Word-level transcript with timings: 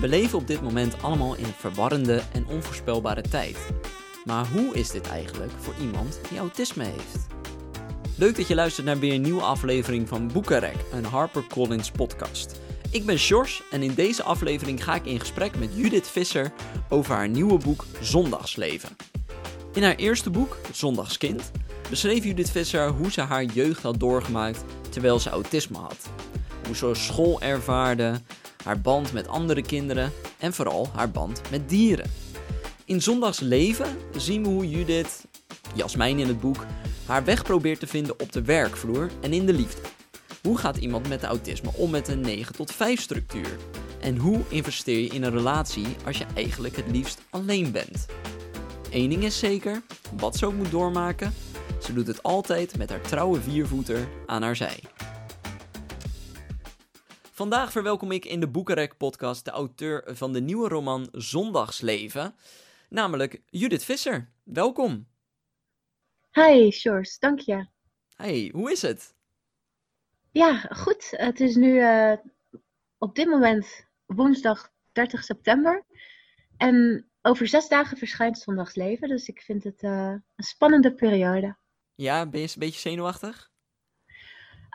We 0.00 0.08
leven 0.08 0.38
op 0.38 0.46
dit 0.46 0.62
moment 0.62 1.02
allemaal 1.02 1.34
in 1.34 1.44
een 1.44 1.52
verwarrende 1.52 2.22
en 2.32 2.46
onvoorspelbare 2.46 3.22
tijd. 3.22 3.56
Maar 4.24 4.46
hoe 4.46 4.74
is 4.74 4.90
dit 4.90 5.08
eigenlijk 5.08 5.52
voor 5.58 5.74
iemand 5.80 6.20
die 6.28 6.38
autisme 6.38 6.84
heeft? 6.84 7.26
Leuk 8.16 8.36
dat 8.36 8.48
je 8.48 8.54
luistert 8.54 8.86
naar 8.86 8.98
weer 8.98 9.14
een 9.14 9.20
nieuwe 9.20 9.42
aflevering 9.42 10.08
van 10.08 10.32
Boekenrek, 10.32 10.76
een 10.92 11.04
HarperCollins 11.04 11.90
podcast. 11.90 12.60
Ik 12.90 13.06
ben 13.06 13.18
Sjors 13.18 13.62
en 13.70 13.82
in 13.82 13.94
deze 13.94 14.22
aflevering 14.22 14.84
ga 14.84 14.94
ik 14.94 15.04
in 15.04 15.20
gesprek 15.20 15.58
met 15.58 15.74
Judith 15.74 16.08
Visser 16.08 16.52
over 16.88 17.14
haar 17.14 17.28
nieuwe 17.28 17.58
boek 17.58 17.84
Zondagsleven. 18.00 18.96
In 19.72 19.82
haar 19.82 19.96
eerste 19.96 20.30
boek, 20.30 20.56
Zondagskind, 20.72 21.50
beschreef 21.90 22.24
Judith 22.24 22.50
Visser 22.50 22.88
hoe 22.88 23.10
ze 23.10 23.20
haar 23.20 23.44
jeugd 23.44 23.82
had 23.82 24.00
doorgemaakt 24.00 24.64
terwijl 24.88 25.18
ze 25.18 25.30
autisme 25.30 25.78
had. 25.78 26.08
Hoe 26.66 26.76
ze 26.76 26.90
school 26.94 27.40
ervaarde, 27.40 28.20
haar 28.64 28.80
band 28.80 29.12
met 29.12 29.28
andere 29.28 29.62
kinderen 29.62 30.12
en 30.38 30.52
vooral 30.52 30.88
haar 30.94 31.10
band 31.10 31.40
met 31.50 31.68
dieren. 31.68 32.10
In 32.84 33.02
Zondagsleven 33.02 33.96
zien 34.16 34.42
we 34.42 34.48
hoe 34.48 34.68
Judith, 34.68 35.24
Jasmijn 35.74 36.18
in 36.18 36.28
het 36.28 36.40
boek, 36.40 36.66
haar 37.06 37.24
weg 37.24 37.42
probeert 37.42 37.80
te 37.80 37.86
vinden 37.86 38.20
op 38.20 38.32
de 38.32 38.42
werkvloer 38.42 39.10
en 39.20 39.32
in 39.32 39.46
de 39.46 39.52
liefde. 39.52 39.80
Hoe 40.42 40.58
gaat 40.58 40.76
iemand 40.76 41.08
met 41.08 41.22
autisme 41.22 41.70
om 41.74 41.90
met 41.90 42.08
een 42.08 42.20
9 42.20 42.54
tot 42.54 42.72
5 42.72 43.00
structuur? 43.00 43.56
En 44.00 44.16
hoe 44.16 44.40
investeer 44.48 44.98
je 44.98 45.08
in 45.08 45.22
een 45.22 45.30
relatie 45.30 45.86
als 46.04 46.18
je 46.18 46.26
eigenlijk 46.34 46.76
het 46.76 46.90
liefst 46.90 47.20
alleen 47.30 47.72
bent? 47.72 48.06
Eén 48.90 49.08
ding 49.08 49.24
is 49.24 49.38
zeker, 49.38 49.82
wat 50.16 50.36
ze 50.36 50.46
ook 50.46 50.54
moet 50.54 50.70
doormaken, 50.70 51.34
ze 51.82 51.92
doet 51.92 52.06
het 52.06 52.22
altijd 52.22 52.76
met 52.76 52.90
haar 52.90 53.00
trouwe 53.00 53.40
viervoeter 53.40 54.08
aan 54.26 54.42
haar 54.42 54.56
zij. 54.56 54.80
Vandaag 57.38 57.72
verwelkom 57.72 58.12
ik 58.12 58.24
in 58.24 58.40
de 58.40 58.48
Boekenrek 58.48 58.96
podcast 58.96 59.44
de 59.44 59.50
auteur 59.50 60.16
van 60.16 60.32
de 60.32 60.40
nieuwe 60.40 60.68
roman 60.68 61.08
Zondagsleven, 61.12 62.34
namelijk 62.88 63.42
Judith 63.50 63.84
Visser. 63.84 64.32
Welkom. 64.42 65.08
Hi, 66.32 66.70
Sjors, 66.70 67.18
dank 67.18 67.40
je. 67.40 67.66
Hey, 68.16 68.50
hoe 68.52 68.72
is 68.72 68.82
het? 68.82 69.14
Ja, 70.32 70.58
goed. 70.58 71.10
Het 71.10 71.40
is 71.40 71.54
nu 71.54 71.80
uh, 71.80 72.12
op 72.98 73.14
dit 73.14 73.26
moment 73.26 73.86
woensdag 74.06 74.70
30 74.92 75.24
september. 75.24 75.84
En 76.56 77.06
over 77.22 77.48
zes 77.48 77.68
dagen 77.68 77.96
verschijnt 77.96 78.38
Zondagsleven. 78.38 79.08
Dus 79.08 79.28
ik 79.28 79.40
vind 79.40 79.64
het 79.64 79.82
uh, 79.82 80.14
een 80.36 80.44
spannende 80.44 80.94
periode. 80.94 81.56
Ja, 81.94 82.26
ben 82.26 82.40
je 82.40 82.46
een 82.46 82.54
beetje 82.58 82.80
zenuwachtig? 82.80 83.50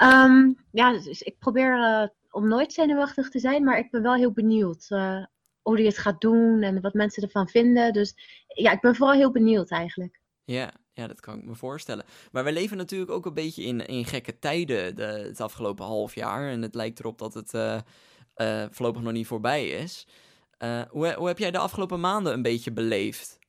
Um, 0.04 0.66
ja, 0.72 0.92
dus 0.92 1.22
ik 1.22 1.40
probeer 1.40 1.78
uh, 1.78 2.08
om 2.34 2.48
nooit 2.48 2.74
zenuwachtig 2.74 3.30
te 3.30 3.40
zijn, 3.40 3.64
maar 3.64 3.78
ik 3.78 3.92
ben 3.92 4.02
wel 4.02 4.16
heel 4.16 4.32
benieuwd 4.32 4.86
uh, 4.90 5.26
hoe 5.62 5.76
hij 5.76 5.86
het 5.86 5.98
gaat 5.98 6.22
doen 6.22 6.62
en 6.62 6.82
wat 6.82 6.94
mensen 6.94 7.24
ervan 7.24 7.48
vinden. 7.48 7.94
Dus 7.94 8.16
ja, 8.48 8.72
ik 8.72 8.82
ben 8.82 8.96
vooral 8.96 9.16
heel 9.16 9.32
benieuwd 9.32 9.70
eigenlijk. 9.70 10.20
Ja, 10.44 10.72
ja, 10.94 11.08
dat 11.08 11.20
kan 11.20 11.38
ik 11.38 11.44
me 11.44 11.56
voorstellen. 11.56 12.06
Maar 12.32 12.44
we 12.44 12.52
leven 12.52 12.78
natuurlijk 12.78 13.12
ook 13.12 13.26
een 13.26 13.34
beetje 13.34 13.64
in, 13.64 13.86
in 13.86 14.06
gekke 14.06 14.40
tijden 14.40 14.96
de, 14.96 15.04
het 15.04 15.42
afgelopen 15.42 15.86
half 15.86 16.16
jaar. 16.16 16.50
En 16.50 16.62
het 16.62 16.76
lijkt 16.76 17.00
erop 17.00 17.18
dat 17.18 17.34
het 17.34 17.54
uh, 17.54 17.80
uh, 18.36 18.66
voorlopig 18.70 19.02
nog 19.02 19.14
niet 19.14 19.28
voorbij 19.28 19.68
is. 19.68 20.08
Hoe, 20.90 21.14
hoe 21.14 21.28
heb 21.28 21.38
jij 21.38 21.52
de 21.52 21.58
afgelopen 21.58 22.00
maanden 22.00 22.34
een 22.34 22.42
beetje 22.42 22.72
beleefd? 22.72 23.40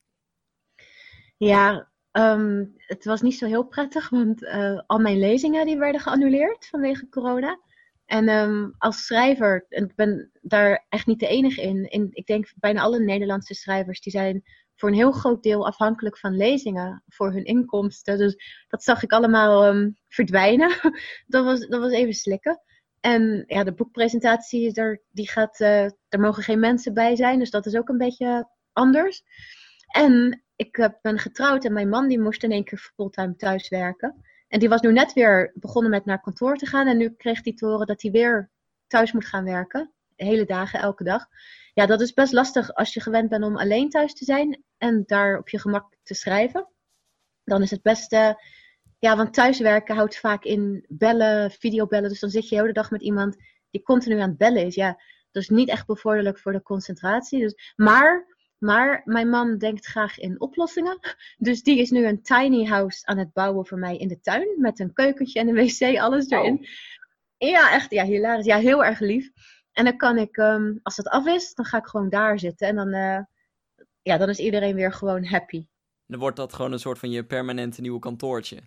Ja, 1.37 1.91
um, 2.13 2.75
het 2.77 3.05
was 3.05 3.21
niet 3.21 3.39
zo 3.39 3.47
heel 3.47 3.65
prettig, 3.65 4.09
want 4.09 4.47
al 4.87 4.99
mijn 4.99 5.19
lezingen 5.19 5.67
die 5.67 5.79
werden 5.79 6.01
geannuleerd 6.01 6.67
vanwege 6.67 7.09
corona. 7.09 7.59
En 8.07 8.29
um, 8.29 8.75
als 8.79 9.07
schrijver, 9.07 9.67
en 9.69 9.85
ik 9.85 9.95
ben 9.95 10.31
daar 10.43 10.87
echt 10.89 11.07
niet 11.07 11.21
de 11.21 11.27
enige 11.27 11.63
in, 11.63 12.11
ik 12.11 12.27
denk 12.27 12.53
bijna 12.57 12.81
alle 12.81 12.99
Nederlandse 12.99 13.55
schrijvers, 13.55 14.01
die 14.01 14.13
zijn 14.13 14.43
voor 14.77 14.89
een 14.89 14.95
heel 14.95 15.13
groot 15.13 15.43
deel 15.43 15.67
afhankelijk 15.67 16.19
van 16.19 16.37
lezingen 16.37 17.03
voor 17.09 17.33
hun 17.33 17.45
inkomsten. 17.45 18.19
Dus 18.19 18.65
dat 18.69 18.83
zag 18.83 19.03
ik 19.03 19.13
allemaal 19.13 19.67
um, 19.67 19.97
verdwijnen. 20.09 20.69
dat, 21.27 21.45
was, 21.45 21.67
dat 21.67 21.81
was 21.81 21.93
even 21.93 22.15
slikken. 22.15 22.61
En 23.01 23.45
ja, 23.47 23.65
de 23.65 23.75
boekpresentatie, 23.75 24.73
daar, 24.73 25.01
die 25.11 25.29
gaat, 25.29 25.61
uh, 25.61 25.85
er 25.85 26.21
mogen 26.21 26.43
geen 26.43 26.61
mensen 26.61 26.95
bij 26.95 27.17
zijn, 27.17 27.39
dus 27.39 27.51
dat 27.51 27.67
is 27.67 27.77
ook 27.77 27.89
een 27.89 27.99
beetje 27.99 28.49
anders. 28.73 29.23
En 29.87 30.45
ik 30.57 30.91
ben 31.03 31.19
getrouwd 31.19 31.65
en 31.65 31.73
mijn 31.73 31.89
man 31.89 32.09
die 32.09 32.21
moest 32.21 32.43
in 32.43 32.51
één 32.51 32.65
keer 32.65 32.79
fulltime 32.79 33.37
thuiswerken. 33.37 34.25
En 34.55 34.61
die 34.61 34.69
was 34.69 34.81
nu 34.81 34.93
net 34.93 35.13
weer 35.13 35.53
begonnen 35.55 35.91
met 35.91 36.05
naar 36.05 36.21
kantoor 36.21 36.57
te 36.57 36.67
gaan. 36.67 36.87
En 36.87 36.97
nu 36.97 37.11
kreeg 37.11 37.45
hij 37.45 37.55
te 37.55 37.67
horen 37.67 37.87
dat 37.87 38.03
hij 38.03 38.11
weer 38.11 38.51
thuis 38.87 39.13
moet 39.13 39.25
gaan 39.27 39.45
werken. 39.45 39.93
Hele 40.17 40.45
dagen, 40.45 40.81
elke 40.81 41.05
dag. 41.05 41.27
Ja, 41.73 41.87
dat 41.87 42.01
is 42.01 42.13
best 42.13 42.33
lastig 42.33 42.75
als 42.75 42.95
je 42.95 43.01
gewend 43.01 43.29
bent 43.29 43.45
om 43.45 43.57
alleen 43.57 43.91
thuis 43.91 44.15
te 44.15 44.25
zijn. 44.25 44.65
En 44.79 45.03
daar 45.07 45.39
op 45.39 45.49
je 45.49 45.59
gemak 45.59 45.97
te 46.03 46.15
schrijven. 46.15 46.69
Dan 47.45 47.63
is 47.63 47.71
het 47.71 47.83
beste... 47.83 48.43
Ja, 48.99 49.17
want 49.17 49.35
thuiswerken 49.35 49.95
houdt 49.95 50.19
vaak 50.19 50.45
in 50.45 50.85
bellen, 50.89 51.51
videobellen. 51.51 52.09
Dus 52.09 52.21
dan 52.21 52.31
zit 52.31 52.49
je 52.49 52.55
de 52.55 52.61
hele 52.61 52.73
dag 52.73 52.91
met 52.91 53.03
iemand 53.03 53.37
die 53.71 53.83
continu 53.83 54.19
aan 54.21 54.29
het 54.29 54.39
bellen 54.39 54.67
is. 54.67 54.75
Ja, 54.75 55.01
dat 55.31 55.43
is 55.43 55.49
niet 55.49 55.69
echt 55.69 55.87
bevorderlijk 55.87 56.39
voor 56.39 56.53
de 56.53 56.63
concentratie. 56.63 57.41
Dus, 57.41 57.73
maar 57.77 58.34
maar 58.65 59.03
mijn 59.05 59.29
man 59.29 59.59
denkt 59.59 59.87
graag 59.87 60.19
in 60.19 60.41
oplossingen. 60.41 60.99
Dus 61.37 61.63
die 61.63 61.79
is 61.79 61.91
nu 61.91 62.07
een 62.07 62.23
tiny 62.23 62.65
house 62.65 63.07
aan 63.07 63.19
het 63.19 63.33
bouwen 63.33 63.67
voor 63.67 63.79
mij 63.79 63.97
in 63.97 64.09
de 64.09 64.21
tuin. 64.21 64.49
Met 64.57 64.81
een 64.81 64.93
keukentje 64.93 65.41
en 65.41 65.49
een 65.49 65.55
wc, 65.55 65.99
alles 65.99 66.31
erin. 66.31 66.67
Ja, 67.37 67.73
echt, 67.73 67.91
ja, 67.91 68.05
hilarisch. 68.05 68.45
Ja, 68.45 68.59
heel 68.59 68.85
erg 68.85 69.01
lief. 69.01 69.31
En 69.73 69.85
dan 69.85 69.97
kan 69.97 70.19
ik, 70.19 70.37
um, 70.37 70.81
als 70.83 70.97
het 70.97 71.09
af 71.09 71.27
is, 71.27 71.55
dan 71.55 71.65
ga 71.65 71.79
ik 71.79 71.87
gewoon 71.87 72.09
daar 72.09 72.39
zitten. 72.39 72.69
En 72.69 72.77
dan, 72.77 72.89
uh, 72.89 73.19
ja, 74.03 74.17
dan 74.19 74.29
is 74.29 74.39
iedereen 74.39 74.75
weer 74.75 74.93
gewoon 74.93 75.25
happy. 75.25 75.67
Dan 76.07 76.21
wordt 76.21 76.37
dat 76.37 76.53
gewoon 76.53 76.73
een 76.73 76.79
soort 76.79 76.99
van 76.99 77.11
je 77.11 77.25
permanente 77.25 77.81
nieuwe 77.81 77.99
kantoortje. 77.99 78.61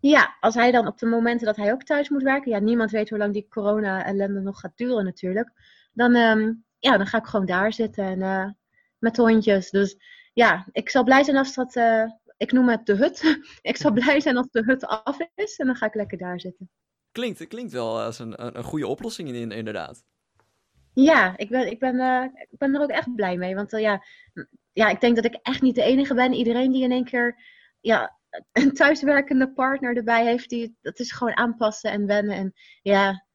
Ja, 0.00 0.36
als 0.40 0.54
hij 0.54 0.70
dan 0.70 0.86
op 0.86 0.98
de 0.98 1.06
momenten 1.06 1.46
dat 1.46 1.56
hij 1.56 1.72
ook 1.72 1.82
thuis 1.82 2.08
moet 2.08 2.22
werken. 2.22 2.50
Ja, 2.50 2.58
niemand 2.58 2.90
weet 2.90 3.08
hoe 3.08 3.18
lang 3.18 3.32
die 3.32 3.48
corona-ellende 3.48 4.40
nog 4.40 4.60
gaat 4.60 4.76
duren 4.76 5.04
natuurlijk. 5.04 5.52
Dan, 5.92 6.16
um, 6.16 6.64
ja, 6.78 6.96
dan 6.96 7.06
ga 7.06 7.18
ik 7.18 7.26
gewoon 7.26 7.46
daar 7.46 7.72
zitten 7.72 8.04
en... 8.04 8.18
Uh, 8.18 8.50
met 8.98 9.16
hondjes. 9.16 9.70
Dus 9.70 9.96
ja, 10.32 10.66
ik 10.72 10.90
zal 10.90 11.04
blij 11.04 11.24
zijn 11.24 11.36
als 11.36 11.54
dat, 11.54 11.76
uh, 11.76 12.04
ik 12.36 12.52
noem 12.52 12.68
het 12.68 12.86
de 12.86 12.94
hut. 12.94 13.38
ik 13.70 13.76
zal 13.76 13.92
blij 13.92 14.20
zijn 14.20 14.36
als 14.36 14.50
de 14.50 14.62
hut 14.64 14.84
af 14.84 15.16
is 15.34 15.56
en 15.56 15.66
dan 15.66 15.76
ga 15.76 15.86
ik 15.86 15.94
lekker 15.94 16.18
daar 16.18 16.40
zitten. 16.40 16.70
Klinkt, 17.12 17.46
klinkt 17.46 17.72
wel 17.72 18.00
als 18.00 18.18
een, 18.18 18.56
een 18.56 18.64
goede 18.64 18.86
oplossing 18.86 19.28
in, 19.28 19.52
inderdaad. 19.52 20.04
Ja, 20.94 21.36
ik 21.36 21.48
ben, 21.48 21.70
ik, 21.70 21.78
ben, 21.78 21.94
uh, 21.94 22.24
ik 22.24 22.58
ben 22.58 22.74
er 22.74 22.80
ook 22.80 22.90
echt 22.90 23.14
blij 23.14 23.36
mee. 23.36 23.54
Want 23.54 23.72
uh, 23.72 23.80
ja, 23.80 24.04
ja, 24.72 24.88
ik 24.88 25.00
denk 25.00 25.16
dat 25.16 25.24
ik 25.24 25.38
echt 25.42 25.62
niet 25.62 25.74
de 25.74 25.82
enige 25.82 26.14
ben. 26.14 26.32
Iedereen 26.32 26.72
die 26.72 26.82
in 26.82 26.92
één 26.92 27.04
keer 27.04 27.42
ja, 27.80 28.18
een 28.52 28.72
thuiswerkende 28.72 29.52
partner 29.52 29.96
erbij 29.96 30.24
heeft, 30.24 30.48
die, 30.48 30.76
dat 30.80 30.98
is 30.98 31.12
gewoon 31.12 31.36
aanpassen 31.36 31.90
en 31.90 32.06
wennen. 32.06 32.36
En 32.36 32.52
ja, 32.82 33.26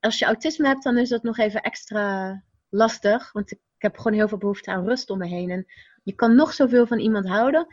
als 0.00 0.18
je 0.18 0.24
autisme 0.24 0.66
hebt, 0.66 0.82
dan 0.82 0.98
is 0.98 1.08
dat 1.08 1.22
nog 1.22 1.38
even 1.38 1.62
extra 1.62 2.42
lastig. 2.68 3.32
Want 3.32 3.50
ik 3.50 3.58
ik 3.76 3.82
heb 3.82 3.96
gewoon 3.96 4.18
heel 4.18 4.28
veel 4.28 4.38
behoefte 4.38 4.70
aan 4.70 4.84
rust 4.84 5.10
om 5.10 5.18
me 5.18 5.26
heen. 5.26 5.50
En 5.50 5.66
je 6.02 6.14
kan 6.14 6.34
nog 6.34 6.52
zoveel 6.52 6.86
van 6.86 6.98
iemand 6.98 7.28
houden. 7.28 7.66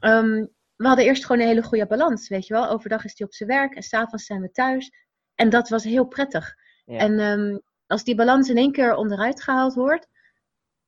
Um, 0.00 0.50
we 0.76 0.86
hadden 0.86 1.04
eerst 1.04 1.24
gewoon 1.26 1.40
een 1.40 1.48
hele 1.48 1.62
goede 1.62 1.86
balans, 1.86 2.28
weet 2.28 2.46
je 2.46 2.54
wel. 2.54 2.68
Overdag 2.68 3.04
is 3.04 3.14
hij 3.16 3.26
op 3.26 3.34
zijn 3.34 3.48
werk 3.48 3.74
en 3.74 3.82
s'avonds 3.82 4.24
zijn 4.24 4.40
we 4.40 4.50
thuis. 4.50 4.90
En 5.34 5.50
dat 5.50 5.68
was 5.68 5.84
heel 5.84 6.04
prettig. 6.04 6.54
Ja. 6.84 6.98
En 6.98 7.20
um, 7.20 7.62
als 7.86 8.04
die 8.04 8.14
balans 8.14 8.48
in 8.48 8.56
één 8.56 8.72
keer 8.72 8.94
onderuit 8.94 9.42
gehaald 9.42 9.74
wordt, 9.74 10.08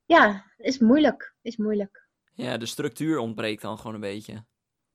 ja, 0.05 0.51
is 0.57 0.79
moeilijk. 0.79 1.35
Is 1.41 1.57
moeilijk. 1.57 2.07
Ja, 2.33 2.57
de 2.57 2.65
structuur 2.65 3.17
ontbreekt 3.17 3.61
dan 3.61 3.77
gewoon 3.77 3.93
een 3.93 3.99
beetje. 3.99 4.45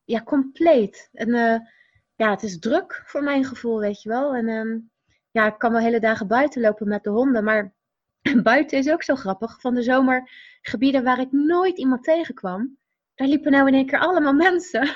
Ja, 0.05 0.23
compleet. 0.23 1.09
En 1.13 1.29
uh, 1.29 1.59
ja, 2.15 2.31
het 2.31 2.43
is 2.43 2.59
druk 2.59 3.03
voor 3.07 3.23
mijn 3.23 3.45
gevoel, 3.45 3.79
weet 3.79 4.03
je 4.03 4.09
wel. 4.09 4.35
En 4.35 4.49
um, 4.49 4.91
ja, 5.31 5.47
ik 5.47 5.59
kan 5.59 5.73
wel 5.73 5.81
hele 5.81 6.01
dagen 6.01 6.27
buiten 6.27 6.61
lopen 6.61 6.89
met 6.89 7.03
de 7.03 7.11
honden, 7.11 7.45
maar 7.45 7.75
buiten 8.43 8.79
is 8.79 8.91
ook 8.91 9.03
zo 9.03 9.15
grappig. 9.15 9.61
Van 9.61 9.75
de 9.75 9.83
zomer 9.83 10.31
gebieden 10.63 11.05
waar 11.05 11.21
ik 11.21 11.33
nooit 11.33 11.79
iemand 11.79 12.05
tegenkwam. 12.05 12.79
Daar 13.15 13.29
liepen 13.29 13.53
nou 13.53 13.69
in 13.69 13.75
één 13.75 13.87
keer 13.87 13.99
allemaal 13.99 14.33
mensen. 14.51 14.89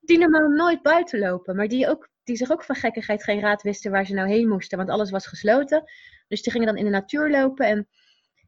Die 0.00 0.18
normaal 0.18 0.48
nooit 0.48 0.82
buiten 0.82 1.18
lopen. 1.18 1.56
Maar 1.56 1.68
die, 1.68 1.88
ook, 1.88 2.08
die 2.24 2.36
zich 2.36 2.50
ook 2.50 2.64
van 2.64 2.74
gekkigheid 2.74 3.24
geen 3.24 3.40
raad 3.40 3.62
wisten 3.62 3.90
waar 3.90 4.06
ze 4.06 4.14
nou 4.14 4.28
heen 4.28 4.48
moesten. 4.48 4.78
Want 4.78 4.90
alles 4.90 5.10
was 5.10 5.26
gesloten. 5.26 5.84
Dus 6.28 6.42
die 6.42 6.52
gingen 6.52 6.66
dan 6.66 6.76
in 6.76 6.84
de 6.84 6.90
natuur 6.90 7.30
lopen. 7.30 7.66
En 7.66 7.88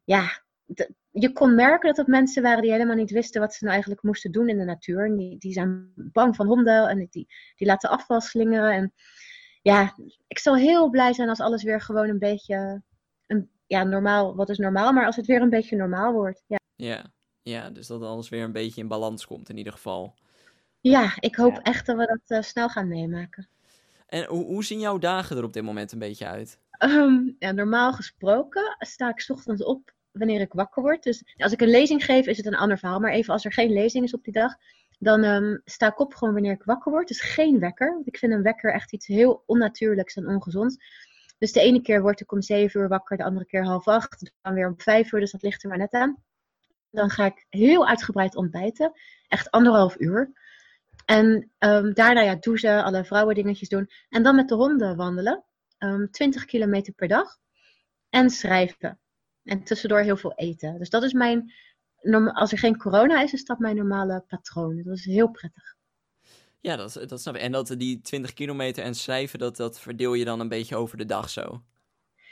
ja, 0.04 0.42
je 1.10 1.32
kon 1.32 1.54
merken 1.54 1.88
dat 1.88 1.96
het 1.96 2.06
mensen 2.06 2.42
waren 2.42 2.62
die 2.62 2.72
helemaal 2.72 2.96
niet 2.96 3.10
wisten 3.10 3.40
wat 3.40 3.54
ze 3.54 3.58
nou 3.60 3.72
eigenlijk 3.72 4.02
moesten 4.02 4.32
doen 4.32 4.48
in 4.48 4.58
de 4.58 4.64
natuur. 4.64 5.04
En 5.04 5.16
die, 5.16 5.38
die 5.38 5.52
zijn 5.52 5.92
bang 5.94 6.36
van 6.36 6.46
honden. 6.46 6.88
En 6.88 6.98
die, 7.10 7.26
die 7.56 7.66
laten 7.66 7.90
afval 7.90 8.20
slingeren. 8.20 8.72
En 8.72 8.92
ja, 9.62 9.94
ik 10.26 10.38
zal 10.38 10.56
heel 10.56 10.90
blij 10.90 11.12
zijn 11.12 11.28
als 11.28 11.40
alles 11.40 11.62
weer 11.62 11.80
gewoon 11.80 12.08
een 12.08 12.18
beetje 12.18 12.82
ja, 13.74 13.84
normaal, 13.84 14.34
wat 14.34 14.48
is 14.48 14.58
normaal, 14.58 14.92
maar 14.92 15.06
als 15.06 15.16
het 15.16 15.26
weer 15.26 15.42
een 15.42 15.50
beetje 15.50 15.76
normaal 15.76 16.12
wordt. 16.12 16.44
Ja, 16.46 16.58
ja, 16.76 17.04
ja 17.42 17.70
dus 17.70 17.86
dat 17.86 18.02
alles 18.02 18.28
weer 18.28 18.42
een 18.42 18.52
beetje 18.52 18.80
in 18.80 18.88
balans 18.88 19.26
komt 19.26 19.48
in 19.48 19.56
ieder 19.56 19.72
geval. 19.72 20.14
Ja, 20.80 21.12
ik 21.20 21.36
hoop 21.36 21.54
ja. 21.54 21.62
echt 21.62 21.86
dat 21.86 21.96
we 21.96 22.06
dat 22.06 22.38
uh, 22.38 22.42
snel 22.42 22.68
gaan 22.68 22.88
meemaken. 22.88 23.48
En 24.06 24.24
hoe, 24.24 24.44
hoe 24.44 24.64
zien 24.64 24.80
jouw 24.80 24.98
dagen 24.98 25.36
er 25.36 25.44
op 25.44 25.52
dit 25.52 25.62
moment 25.62 25.92
een 25.92 25.98
beetje 25.98 26.26
uit? 26.26 26.58
Um, 26.78 27.36
ja, 27.38 27.52
normaal 27.52 27.92
gesproken 27.92 28.76
sta 28.78 29.08
ik 29.08 29.20
's 29.20 29.30
ochtends 29.30 29.64
op 29.64 29.94
wanneer 30.12 30.40
ik 30.40 30.52
wakker 30.52 30.82
word. 30.82 31.02
Dus 31.02 31.34
als 31.36 31.52
ik 31.52 31.60
een 31.60 31.68
lezing 31.68 32.04
geef, 32.04 32.26
is 32.26 32.36
het 32.36 32.46
een 32.46 32.56
ander 32.56 32.78
verhaal. 32.78 33.00
Maar 33.00 33.12
even 33.12 33.32
als 33.32 33.44
er 33.44 33.52
geen 33.52 33.72
lezing 33.72 34.04
is 34.04 34.14
op 34.14 34.24
die 34.24 34.32
dag, 34.32 34.56
dan 34.98 35.22
ehm, 35.22 35.56
sta 35.64 35.86
ik 35.86 36.00
op 36.00 36.14
gewoon 36.14 36.34
wanneer 36.34 36.52
ik 36.52 36.64
wakker 36.64 36.92
word. 36.92 37.08
Dus 37.08 37.20
geen 37.20 37.58
wekker. 37.58 37.92
Want 37.92 38.06
ik 38.06 38.18
vind 38.18 38.32
een 38.32 38.42
wekker 38.42 38.72
echt 38.72 38.92
iets 38.92 39.06
heel 39.06 39.42
onnatuurlijks 39.46 40.16
en 40.16 40.28
ongezonds. 40.28 40.76
Dus 41.38 41.52
de 41.52 41.60
ene 41.60 41.82
keer 41.82 42.02
word 42.02 42.20
ik 42.20 42.32
om 42.32 42.42
zeven 42.42 42.80
uur 42.80 42.88
wakker, 42.88 43.16
de 43.16 43.24
andere 43.24 43.46
keer 43.46 43.64
half 43.64 43.88
acht. 43.88 44.32
Dan 44.42 44.54
weer 44.54 44.68
om 44.68 44.80
vijf 44.80 45.12
uur, 45.12 45.20
dus 45.20 45.30
dat 45.30 45.42
ligt 45.42 45.62
er 45.62 45.68
maar 45.68 45.78
net 45.78 45.92
aan. 45.92 46.22
Dan 46.90 47.10
ga 47.10 47.24
ik 47.24 47.46
heel 47.48 47.88
uitgebreid 47.88 48.36
ontbijten. 48.36 48.92
Echt 49.28 49.50
anderhalf 49.50 49.98
uur. 49.98 50.32
En 51.04 51.50
um, 51.58 51.94
daarna 51.94 52.20
ja, 52.20 52.34
douchen, 52.34 52.84
alle 52.84 53.04
vrouwen 53.04 53.34
dingetjes 53.34 53.68
doen. 53.68 53.90
En 54.08 54.22
dan 54.22 54.36
met 54.36 54.48
de 54.48 54.54
honden 54.54 54.96
wandelen. 54.96 55.44
Um, 55.78 56.00
ehm, 56.00 56.10
20 56.10 56.44
kilometer 56.44 56.92
per 56.92 57.08
dag. 57.08 57.38
En 58.08 58.30
schrijven. 58.30 59.00
En 59.42 59.64
tussendoor 59.64 60.00
heel 60.00 60.16
veel 60.16 60.34
eten. 60.34 60.78
Dus 60.78 60.90
dat 60.90 61.02
is 61.02 61.12
mijn, 61.12 61.52
als 62.32 62.52
er 62.52 62.58
geen 62.58 62.76
corona 62.76 63.22
is, 63.22 63.32
is 63.32 63.44
dat 63.44 63.58
mijn 63.58 63.76
normale 63.76 64.24
patroon. 64.26 64.82
Dat 64.82 64.96
is 64.96 65.04
heel 65.04 65.30
prettig. 65.30 65.76
Ja, 66.64 66.76
dat, 66.76 66.98
dat 67.06 67.20
snap 67.20 67.34
ik. 67.34 67.40
En 67.40 67.52
dat 67.52 67.74
die 67.78 68.00
20 68.00 68.32
kilometer 68.32 68.84
en 68.84 68.94
schrijven, 68.94 69.38
dat, 69.38 69.56
dat 69.56 69.80
verdeel 69.80 70.14
je 70.14 70.24
dan 70.24 70.40
een 70.40 70.48
beetje 70.48 70.76
over 70.76 70.98
de 70.98 71.04
dag 71.04 71.30
zo? 71.30 71.62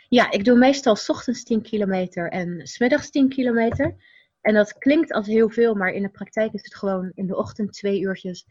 Ja, 0.08 0.30
ik 0.30 0.44
doe 0.44 0.58
meestal 0.58 0.96
s 0.96 1.08
ochtends 1.08 1.42
10 1.42 1.62
kilometer 1.62 2.30
en 2.30 2.66
smiddags 2.66 3.10
10 3.10 3.28
kilometer. 3.28 3.96
En 4.40 4.54
dat 4.54 4.78
klinkt 4.78 5.12
als 5.12 5.26
heel 5.26 5.48
veel, 5.50 5.74
maar 5.74 5.92
in 5.92 6.02
de 6.02 6.08
praktijk 6.08 6.52
is 6.52 6.62
het 6.62 6.74
gewoon 6.74 7.12
in 7.14 7.26
de 7.26 7.36
ochtend 7.36 7.72
twee 7.72 8.00
uurtjes 8.00 8.46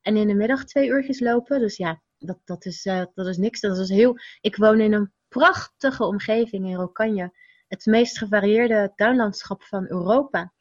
en 0.00 0.16
in 0.16 0.26
de 0.26 0.34
middag 0.34 0.64
twee 0.64 0.88
uurtjes 0.88 1.20
lopen. 1.20 1.60
Dus 1.60 1.76
ja, 1.76 2.02
dat, 2.18 2.38
dat, 2.44 2.64
is, 2.64 2.84
uh, 2.84 3.04
dat 3.14 3.26
is 3.26 3.36
niks. 3.36 3.60
Dat 3.60 3.78
is 3.78 3.88
heel... 3.88 4.18
Ik 4.40 4.56
woon 4.56 4.80
in 4.80 4.92
een 4.92 5.12
prachtige 5.28 6.04
omgeving 6.04 6.66
in 6.66 6.74
Rokanje. 6.74 7.32
Het 7.68 7.86
meest 7.86 8.18
gevarieerde 8.18 8.92
tuinlandschap 8.94 9.62
van 9.62 9.86
Europa. 9.88 10.52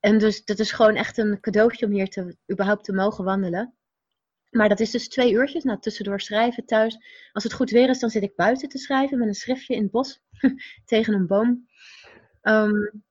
En 0.00 0.18
dus 0.18 0.44
dat 0.44 0.58
is 0.58 0.72
gewoon 0.72 0.94
echt 0.94 1.18
een 1.18 1.40
cadeautje 1.40 1.86
om 1.86 1.92
hier 1.92 2.08
te, 2.08 2.36
überhaupt 2.52 2.84
te 2.84 2.92
mogen 2.92 3.24
wandelen. 3.24 3.75
Maar 4.56 4.68
dat 4.68 4.80
is 4.80 4.90
dus 4.90 5.08
twee 5.08 5.32
uurtjes. 5.32 5.64
Nou, 5.64 5.80
tussendoor 5.80 6.20
schrijven 6.20 6.64
thuis. 6.64 6.98
Als 7.32 7.44
het 7.44 7.52
goed 7.52 7.70
weer 7.70 7.88
is, 7.88 7.98
dan 7.98 8.10
zit 8.10 8.22
ik 8.22 8.36
buiten 8.36 8.68
te 8.68 8.78
schrijven 8.78 9.18
met 9.18 9.28
een 9.28 9.34
schriftje 9.34 9.74
in 9.74 9.82
het 9.82 9.90
bos. 9.90 10.20
tegen 10.84 11.14
een 11.14 11.26
boom. 11.26 11.68
Um, 12.42 13.04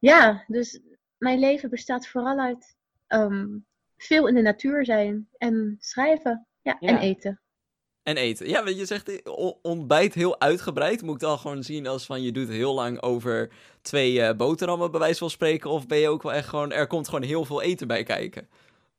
ja, 0.00 0.44
dus 0.46 0.80
mijn 1.18 1.38
leven 1.38 1.70
bestaat 1.70 2.06
vooral 2.06 2.38
uit 2.38 2.76
um, 3.08 3.66
veel 3.96 4.28
in 4.28 4.34
de 4.34 4.42
natuur 4.42 4.84
zijn 4.84 5.28
en 5.38 5.76
schrijven. 5.78 6.46
Ja, 6.62 6.78
en 6.80 6.98
eten. 6.98 7.40
En 8.02 8.16
eten. 8.16 8.48
Ja, 8.48 8.68
je 8.68 8.86
zegt 8.86 9.22
ontbijt 9.62 10.14
heel 10.14 10.40
uitgebreid. 10.40 11.02
Moet 11.02 11.14
ik 11.14 11.20
dan 11.20 11.38
gewoon 11.38 11.62
zien 11.62 11.86
als 11.86 12.06
van 12.06 12.22
je 12.22 12.32
doet 12.32 12.48
heel 12.48 12.74
lang 12.74 13.02
over 13.02 13.50
twee 13.82 14.14
uh, 14.14 14.32
boterhammen, 14.32 14.90
bij 14.90 15.00
wijze 15.00 15.18
van 15.18 15.30
spreken. 15.30 15.70
Of 15.70 15.86
ben 15.86 15.98
je 15.98 16.08
ook 16.08 16.22
wel 16.22 16.32
echt 16.32 16.48
gewoon, 16.48 16.72
er 16.72 16.86
komt 16.86 17.08
gewoon 17.08 17.24
heel 17.24 17.44
veel 17.44 17.62
eten 17.62 17.86
bij 17.86 18.02
kijken? 18.02 18.48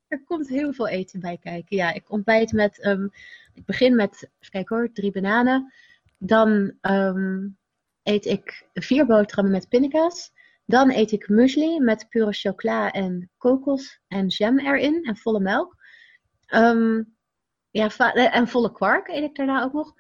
Er 0.08 0.24
komt 0.24 0.48
heel 0.48 0.74
veel 0.74 0.88
eten 0.88 1.20
bij 1.20 1.38
kijken. 1.38 1.78
Ja, 1.78 1.94
ik 1.94 2.12
ontbijt 2.12 2.52
met, 2.52 2.86
um, 2.86 3.12
ik 3.54 3.66
begin 3.66 3.96
met, 3.96 4.30
kijk 4.50 4.70
hoor, 4.70 4.92
drie 4.92 5.12
bananen. 5.12 5.74
Dan 6.18 6.78
um, 6.82 7.58
eet 8.04 8.26
ik 8.26 8.68
vier 8.74 9.06
boterhammen 9.06 9.54
met 9.54 9.70
pindakaas. 9.70 10.32
Dan 10.66 10.92
eet 10.92 11.12
ik 11.12 11.30
muesli 11.30 11.80
met 11.80 12.10
pure 12.10 12.34
chocola 12.34 12.92
en 12.92 13.32
kokos 13.38 14.00
en 14.08 14.28
jam 14.28 14.60
erin 14.60 15.04
en 15.04 15.18
volle 15.18 15.40
melk. 15.40 15.76
Um, 16.56 17.16
ja, 17.70 17.90
eh, 17.98 18.36
en 18.36 18.48
volle 18.48 18.72
kwark 18.72 19.08
eet 19.08 19.24
ik 19.24 19.36
daarna 19.36 19.64
ook 19.64 19.74
nog. 19.74 19.94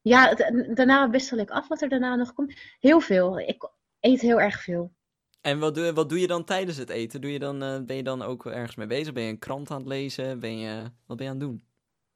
Ja, 0.00 0.34
daarna 0.74 1.10
wissel 1.10 1.38
ik 1.38 1.50
af 1.50 1.68
wat 1.68 1.82
er 1.82 1.88
daarna 1.88 2.14
nog 2.14 2.32
komt. 2.32 2.54
Heel 2.78 3.00
veel. 3.00 3.38
Ik 3.38 3.70
eet 4.00 4.20
heel 4.20 4.40
erg 4.40 4.62
veel. 4.62 4.92
En 5.40 5.58
wat 5.58 5.74
doe, 5.74 5.92
wat 5.92 6.08
doe 6.08 6.20
je 6.20 6.26
dan 6.26 6.44
tijdens 6.44 6.76
het 6.76 6.90
eten? 6.90 7.20
Doe 7.20 7.32
je 7.32 7.38
dan, 7.38 7.62
uh, 7.62 7.80
ben 7.80 7.96
je 7.96 8.02
dan 8.02 8.22
ook 8.22 8.46
ergens 8.46 8.76
mee 8.76 8.86
bezig? 8.86 9.12
Ben 9.12 9.22
je 9.22 9.30
een 9.30 9.38
krant 9.38 9.70
aan 9.70 9.78
het 9.78 9.86
lezen? 9.86 10.40
Ben 10.40 10.58
je, 10.58 10.82
wat 11.06 11.16
ben 11.16 11.26
je 11.26 11.32
aan 11.32 11.38
het 11.38 11.48
doen? 11.48 11.62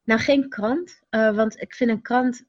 Nou, 0.04 0.20
geen 0.20 0.48
krant. 0.48 1.02
Uh, 1.10 1.36
want 1.36 1.60
ik 1.60 1.74
vind 1.74 1.90
een 1.90 2.02
krant. 2.02 2.44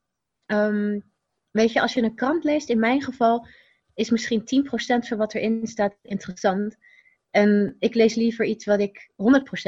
Um, 0.46 1.04
weet 1.52 1.72
je, 1.72 1.82
als 1.82 1.94
je 1.94 2.02
een 2.02 2.16
krant 2.16 2.44
leest, 2.44 2.70
in 2.70 2.80
mijn 2.80 3.02
geval, 3.02 3.48
is 3.94 4.10
misschien 4.10 4.42
10% 4.42 5.08
van 5.08 5.18
wat 5.18 5.34
erin 5.34 5.68
staat 5.68 5.96
interessant. 6.02 6.78
En 7.30 7.76
ik 7.80 7.94
lees 7.94 8.16
liever 8.16 8.46
iets 8.46 8.66
wat 8.66 8.80
ik 8.80 9.10
100% 9.12 9.16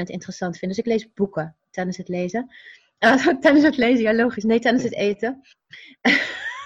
interessant 0.04 0.58
vind. 0.58 0.72
Dus 0.72 0.80
ik 0.80 0.92
lees 0.92 1.14
boeken 1.14 1.56
tijdens 1.72 1.98
het 1.98 2.08
lezen. 2.08 2.52
Uh, 3.00 3.28
tijdens 3.42 3.64
het 3.64 3.78
lezen, 3.78 4.04
ja 4.04 4.14
logisch. 4.14 4.44
Nee, 4.44 4.60
tijdens 4.60 4.84
het 4.84 4.96
eten. 4.96 5.42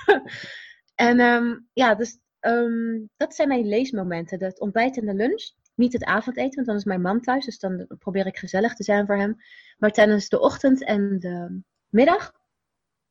en 0.95 1.19
um, 1.19 1.67
ja, 1.73 1.95
dus 1.95 2.17
um, 2.41 3.09
dat 3.17 3.35
zijn 3.35 3.47
mijn 3.47 3.67
leesmomenten. 3.67 4.43
Het 4.43 4.59
ontbijt 4.59 4.97
en 4.97 5.05
de 5.05 5.13
lunch. 5.13 5.51
Niet 5.75 5.93
het 5.93 6.03
avondeten, 6.03 6.55
want 6.55 6.67
dan 6.67 6.75
is 6.75 6.83
mijn 6.83 7.01
man 7.01 7.21
thuis. 7.21 7.45
Dus 7.45 7.59
dan 7.59 7.87
probeer 7.99 8.25
ik 8.25 8.37
gezellig 8.37 8.75
te 8.75 8.83
zijn 8.83 9.05
voor 9.05 9.17
hem. 9.17 9.35
Maar 9.77 9.91
tijdens 9.91 10.29
de 10.29 10.39
ochtend 10.39 10.83
en 10.83 11.19
de 11.19 11.61
middag 11.89 12.31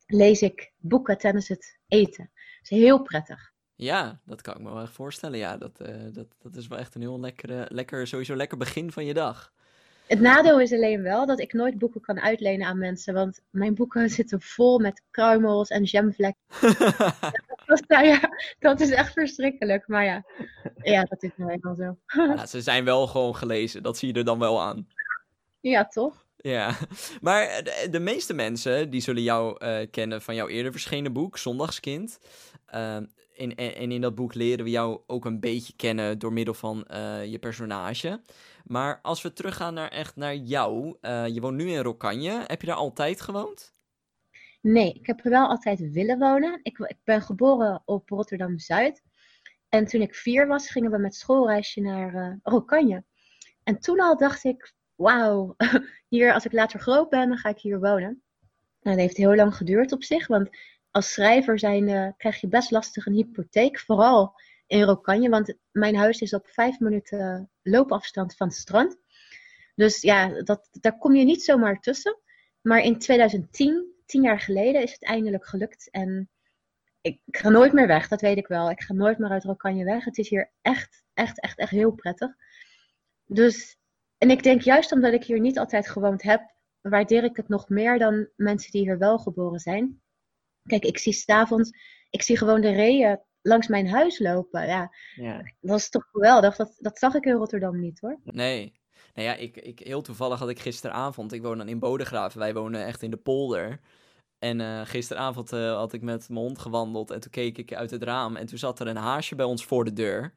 lees 0.07 0.43
ik 0.43 0.73
boeken 0.77 1.19
tijdens 1.19 1.49
het 1.49 1.79
eten. 1.89 2.31
Dat 2.35 2.71
is 2.71 2.71
heel 2.71 3.03
prettig. 3.03 3.53
Ja, 3.75 4.21
dat 4.25 4.41
kan 4.41 4.55
ik 4.55 4.63
me 4.63 4.73
wel 4.73 4.83
echt 4.83 4.93
voorstellen. 4.93 5.39
Ja, 5.39 5.57
dat, 5.57 5.81
uh, 5.81 6.13
dat, 6.13 6.27
dat 6.39 6.57
is 6.57 6.67
wel 6.67 6.79
echt 6.79 6.95
een 6.95 7.01
heel 7.01 7.21
lekkere, 7.21 7.67
lekker, 7.69 8.07
sowieso 8.07 8.37
lekker 8.37 8.59
begin 8.59 8.93
van 8.93 9.05
je 9.05 9.15
dag. 9.15 9.53
Het 10.09 10.21
nadeel 10.21 10.61
is 10.61 10.73
alleen 10.73 11.03
wel 11.03 11.27
dat 11.27 11.41
ik 11.41 11.53
nooit 11.53 11.79
boeken 11.79 12.01
kan 12.01 12.21
uitlenen 12.21 12.67
aan 12.67 12.79
mensen. 12.79 13.15
Want 13.15 13.41
mijn 13.51 13.75
boeken 13.75 14.11
zitten 14.19 14.41
vol 14.41 14.79
met 14.79 15.03
kruimels 15.11 15.69
en 15.69 15.83
jamvlekken. 15.83 16.43
dat, 17.67 17.83
nou 17.89 18.07
ja, 18.07 18.21
dat 18.59 18.81
is 18.81 18.91
echt 18.91 19.13
verschrikkelijk. 19.13 19.89
Maar 19.89 20.05
ja, 20.05 20.25
ja 20.83 21.03
dat 21.03 21.23
is 21.23 21.31
nou 21.37 21.51
eenmaal 21.51 21.75
zo. 21.75 21.97
ja, 22.07 22.47
ze 22.47 22.61
zijn 22.61 22.85
wel 22.85 23.07
gewoon 23.07 23.37
gelezen. 23.37 23.83
Dat 23.83 23.99
zie 23.99 24.13
je 24.13 24.19
er 24.19 24.25
dan 24.25 24.39
wel 24.39 24.63
aan. 24.63 24.89
Ja, 25.61 25.87
toch? 25.87 26.27
Ja, 26.37 26.77
maar 27.21 27.63
de, 27.65 27.89
de 27.91 28.01
meeste 28.01 28.35
mensen 28.35 28.91
die 28.91 29.01
zullen 29.01 29.23
jou 29.23 29.65
uh, 29.65 29.79
kennen 29.91 30.23
van 30.23 30.35
jouw 30.35 30.49
eerder 30.49 30.73
verschenen 30.73 31.13
boek, 31.13 31.39
Zondagskind. 31.39 32.19
Uh, 32.75 32.97
in, 33.39 33.57
en 33.57 33.93
in 33.93 34.01
dat 34.01 34.15
boek 34.15 34.35
leren 34.35 34.65
we 34.65 34.71
jou 34.71 35.01
ook 35.07 35.25
een 35.25 35.41
beetje 35.41 35.73
kennen 35.77 36.19
door 36.19 36.33
middel 36.33 36.55
van 36.55 36.87
uh, 36.91 37.25
je 37.25 37.39
personage. 37.39 38.21
Maar 38.65 38.99
als 39.03 39.23
we 39.23 39.33
teruggaan 39.33 39.75
naar 39.75 39.89
echt 39.89 40.17
naar 40.17 40.35
jou, 40.35 40.97
uh, 41.03 41.27
je 41.27 41.41
woont 41.41 41.57
nu 41.57 41.71
in 41.71 41.83
Rokanje. 41.83 42.45
Heb 42.47 42.61
je 42.61 42.67
daar 42.67 42.77
altijd 42.77 43.21
gewoond? 43.21 43.73
Nee, 44.61 44.93
ik 44.93 45.07
heb 45.07 45.25
er 45.25 45.31
wel 45.31 45.49
altijd 45.49 45.91
willen 45.93 46.19
wonen. 46.19 46.61
Ik, 46.63 46.95
ben 47.05 47.23
geboren 47.23 47.83
op 47.85 48.09
Rotterdam 48.09 48.59
Zuid. 48.59 49.03
En 49.69 49.87
toen 49.87 50.01
ik 50.01 50.15
vier 50.15 50.47
was, 50.47 50.71
gingen 50.71 50.91
we 50.91 50.99
met 50.99 51.15
schoolreisje 51.15 51.81
naar 51.81 52.15
uh, 52.15 52.35
Rokanje. 52.43 53.05
En 53.63 53.79
toen 53.79 54.01
al 54.01 54.17
dacht 54.17 54.45
ik, 54.45 54.73
wauw, 54.95 55.55
hier 56.09 56.33
als 56.33 56.45
ik 56.45 56.53
later 56.53 56.81
groot 56.81 57.09
ben, 57.09 57.29
dan 57.29 57.39
ga 57.39 57.49
ik 57.49 57.59
hier 57.59 57.81
wonen. 57.81 58.23
Dat 58.81 58.97
heeft 58.97 59.17
heel 59.17 59.35
lang 59.35 59.55
geduurd 59.55 59.93
op 59.93 60.05
zich, 60.05 60.27
want 60.27 60.49
als 60.99 61.13
schrijver 61.13 61.59
zijn, 61.59 62.15
krijg 62.17 62.41
je 62.41 62.49
best 62.49 62.71
lastig 62.71 63.07
een 63.07 63.13
hypotheek. 63.13 63.79
Vooral 63.81 64.35
in 64.67 64.83
Rokanje, 64.83 65.29
want 65.29 65.55
mijn 65.71 65.97
huis 65.97 66.21
is 66.21 66.35
op 66.35 66.49
vijf 66.49 66.79
minuten 66.81 67.51
loopafstand 67.63 68.37
van 68.37 68.47
het 68.47 68.57
strand. 68.57 68.97
Dus 69.75 70.01
ja, 70.01 70.43
dat, 70.43 70.69
daar 70.71 70.99
kom 70.99 71.15
je 71.15 71.25
niet 71.25 71.43
zomaar 71.43 71.81
tussen. 71.81 72.19
Maar 72.61 72.81
in 72.81 72.99
2010, 72.99 73.95
tien 74.07 74.23
jaar 74.23 74.41
geleden, 74.41 74.83
is 74.83 74.93
het 74.93 75.05
eindelijk 75.05 75.47
gelukt. 75.47 75.91
En 75.91 76.31
ik, 77.01 77.21
ik 77.25 77.37
ga 77.37 77.49
nooit 77.49 77.73
meer 77.73 77.87
weg, 77.87 78.09
dat 78.09 78.21
weet 78.21 78.37
ik 78.37 78.47
wel. 78.47 78.71
Ik 78.71 78.81
ga 78.81 78.93
nooit 78.93 79.19
meer 79.19 79.31
uit 79.31 79.45
Rokanje 79.45 79.85
weg. 79.85 80.05
Het 80.05 80.19
is 80.19 80.29
hier 80.29 80.51
echt, 80.63 81.05
echt, 81.15 81.41
echt, 81.41 81.59
echt 81.59 81.71
heel 81.71 81.93
prettig. 81.93 82.31
Dus, 83.27 83.79
en 84.19 84.31
ik 84.31 84.43
denk 84.43 84.63
juist 84.63 84.93
omdat 84.93 85.13
ik 85.13 85.25
hier 85.25 85.41
niet 85.41 85.59
altijd 85.59 85.89
gewoond 85.89 86.23
heb, 86.23 86.53
waardeer 86.81 87.25
ik 87.25 87.37
het 87.37 87.49
nog 87.49 87.69
meer 87.69 87.99
dan 87.99 88.29
mensen 88.37 88.71
die 88.73 88.83
hier 88.83 88.99
wel 88.99 89.19
geboren 89.19 89.61
zijn. 89.61 90.01
Kijk, 90.69 90.85
ik 90.85 90.99
zie 90.99 91.13
s'avonds, 91.13 91.71
ik 92.11 92.23
zie 92.23 92.37
gewoon 92.37 92.61
de 92.61 92.71
reeën 92.71 93.21
langs 93.43 93.67
mijn 93.67 93.89
huis 93.89 94.19
lopen. 94.19 94.67
Ja, 94.67 94.95
ja. 95.15 95.53
dat 95.61 95.79
is 95.79 95.89
toch 95.89 96.09
geweldig. 96.13 96.57
Dat, 96.57 96.75
dat 96.79 96.99
zag 96.99 97.15
ik 97.15 97.25
in 97.25 97.33
Rotterdam 97.33 97.81
niet 97.81 98.01
hoor. 98.01 98.21
Nee. 98.25 98.73
Nou 99.15 99.29
ja, 99.29 99.35
ik, 99.35 99.57
ik, 99.57 99.79
heel 99.79 100.03
toevallig 100.03 100.39
had 100.39 100.49
ik 100.49 100.59
gisteravond, 100.59 101.33
ik 101.33 101.43
woon 101.43 101.59
dan 101.59 101.69
in 101.69 101.79
Bodegraven, 101.79 102.39
wij 102.39 102.55
wonen 102.55 102.87
echt 102.87 103.03
in 103.03 103.11
de 103.11 103.17
polder. 103.17 103.81
En 104.39 104.61
uh, 104.61 104.81
gisteravond 104.85 105.53
uh, 105.53 105.75
had 105.75 105.93
ik 105.93 106.03
met 106.03 106.29
mijn 106.29 106.41
hond 106.41 106.59
gewandeld 106.59 107.11
en 107.11 107.21
toen 107.21 107.31
keek 107.31 107.59
ik 107.59 107.75
uit 107.75 107.91
het 107.91 108.03
raam 108.03 108.37
en 108.37 108.47
toen 108.47 108.59
zat 108.59 108.81
er 108.81 108.87
een 108.87 108.97
haasje 108.97 109.35
bij 109.35 109.47
ons 109.47 109.65
voor 109.65 109.85
de 109.85 109.93
deur. 109.93 110.35